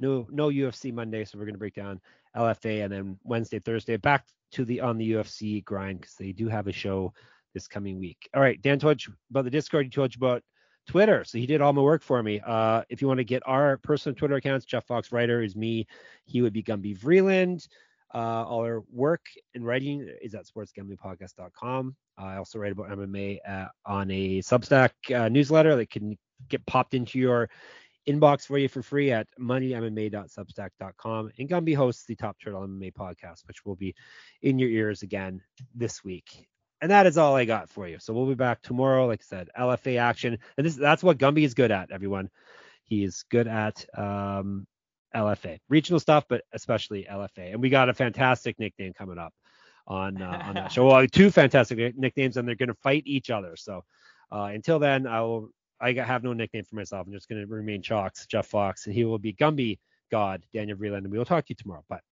no 0.00 0.26
no 0.30 0.48
UFC 0.48 0.92
Monday, 0.92 1.24
so 1.24 1.38
we're 1.38 1.46
gonna 1.46 1.58
break 1.58 1.74
down 1.74 2.00
LFA, 2.36 2.82
and 2.82 2.92
then 2.92 3.18
Wednesday, 3.22 3.60
Thursday, 3.60 3.96
back 3.96 4.26
to 4.52 4.64
the 4.64 4.80
on 4.80 4.98
the 4.98 5.12
UFC 5.12 5.64
grind 5.64 6.00
because 6.00 6.14
they 6.14 6.32
do 6.32 6.48
have 6.48 6.66
a 6.66 6.72
show 6.72 7.12
this 7.54 7.66
coming 7.66 7.98
week. 7.98 8.28
All 8.34 8.42
right, 8.42 8.60
Dan 8.60 8.78
told 8.78 9.04
you 9.04 9.14
about 9.30 9.44
the 9.44 9.50
Discord. 9.50 9.86
He 9.86 9.90
told 9.90 10.14
you 10.14 10.18
about 10.18 10.42
Twitter, 10.86 11.24
so 11.24 11.38
he 11.38 11.46
did 11.46 11.60
all 11.60 11.72
my 11.72 11.82
work 11.82 12.02
for 12.02 12.22
me. 12.22 12.40
Uh, 12.44 12.82
if 12.88 13.02
you 13.02 13.08
want 13.08 13.18
to 13.18 13.24
get 13.24 13.42
our 13.46 13.76
personal 13.78 14.16
Twitter 14.16 14.36
accounts, 14.36 14.64
Jeff 14.64 14.86
Fox 14.86 15.12
Writer 15.12 15.42
is 15.42 15.56
me. 15.56 15.86
He 16.24 16.42
would 16.42 16.52
be 16.52 16.62
Gumby 16.62 16.98
Vreeland. 16.98 17.66
Uh, 18.14 18.44
all 18.44 18.60
our 18.60 18.82
work 18.90 19.26
and 19.54 19.66
writing 19.66 20.08
is 20.22 20.34
at 20.34 20.46
sportsgamblingpodcast.com. 20.46 21.94
I 22.16 22.36
also 22.36 22.58
write 22.58 22.72
about 22.72 22.88
MMA 22.88 23.38
uh, 23.46 23.66
on 23.84 24.10
a 24.10 24.38
Substack 24.38 24.90
uh, 25.14 25.28
newsletter 25.28 25.76
that 25.76 25.90
can 25.90 26.16
get 26.48 26.64
popped 26.64 26.94
into 26.94 27.18
your 27.18 27.50
inbox 28.08 28.46
for 28.46 28.58
you 28.58 28.68
for 28.68 28.82
free 28.82 29.12
at 29.12 29.26
moneymma.substack.com. 29.38 31.30
And 31.38 31.48
Gumby 31.48 31.74
hosts 31.76 32.04
the 32.04 32.16
Top 32.16 32.36
Turtle 32.42 32.62
MMA 32.62 32.92
podcast, 32.92 33.46
which 33.46 33.64
will 33.64 33.76
be 33.76 33.94
in 34.42 34.58
your 34.58 34.70
ears 34.70 35.02
again 35.02 35.42
this 35.74 36.02
week. 36.02 36.48
And 36.80 36.90
that 36.90 37.06
is 37.06 37.18
all 37.18 37.34
I 37.34 37.44
got 37.44 37.68
for 37.68 37.88
you. 37.88 37.98
So 37.98 38.12
we'll 38.12 38.26
be 38.26 38.34
back 38.34 38.62
tomorrow, 38.62 39.06
like 39.06 39.20
I 39.20 39.24
said, 39.24 39.48
LFA 39.58 39.98
action. 39.98 40.38
And 40.56 40.66
this 40.66 40.76
that's 40.76 41.02
what 41.02 41.18
Gumby 41.18 41.44
is 41.44 41.54
good 41.54 41.70
at, 41.70 41.90
everyone. 41.90 42.30
He 42.84 43.04
is 43.04 43.24
good 43.30 43.48
at 43.48 43.84
um, 43.98 44.66
LFA, 45.14 45.58
regional 45.68 46.00
stuff, 46.00 46.24
but 46.28 46.42
especially 46.52 47.06
LFA. 47.10 47.52
And 47.52 47.60
we 47.60 47.68
got 47.68 47.88
a 47.88 47.94
fantastic 47.94 48.58
nickname 48.58 48.92
coming 48.92 49.18
up 49.18 49.34
on 49.86 50.22
uh, 50.22 50.42
on 50.46 50.54
that 50.54 50.72
show. 50.72 50.86
Well, 50.88 51.06
two 51.06 51.30
fantastic 51.30 51.96
nicknames, 51.96 52.36
and 52.36 52.46
they're 52.46 52.54
going 52.54 52.68
to 52.68 52.74
fight 52.74 53.02
each 53.06 53.30
other. 53.30 53.56
So 53.56 53.84
uh, 54.30 54.50
until 54.52 54.78
then, 54.78 55.06
I 55.06 55.20
will. 55.22 55.50
I 55.80 55.92
have 55.92 56.24
no 56.24 56.32
nickname 56.32 56.64
for 56.64 56.76
myself. 56.76 57.06
I'm 57.06 57.12
just 57.12 57.28
going 57.28 57.40
to 57.40 57.46
remain 57.46 57.82
Chalks, 57.82 58.26
Jeff 58.26 58.46
Fox, 58.46 58.86
and 58.86 58.94
he 58.94 59.04
will 59.04 59.18
be 59.18 59.32
Gumby 59.32 59.78
God, 60.10 60.44
Daniel 60.52 60.76
Vreeland, 60.76 60.98
and 60.98 61.10
we 61.10 61.18
will 61.18 61.24
talk 61.24 61.44
to 61.46 61.50
you 61.50 61.56
tomorrow. 61.56 61.84
Bye. 61.88 62.07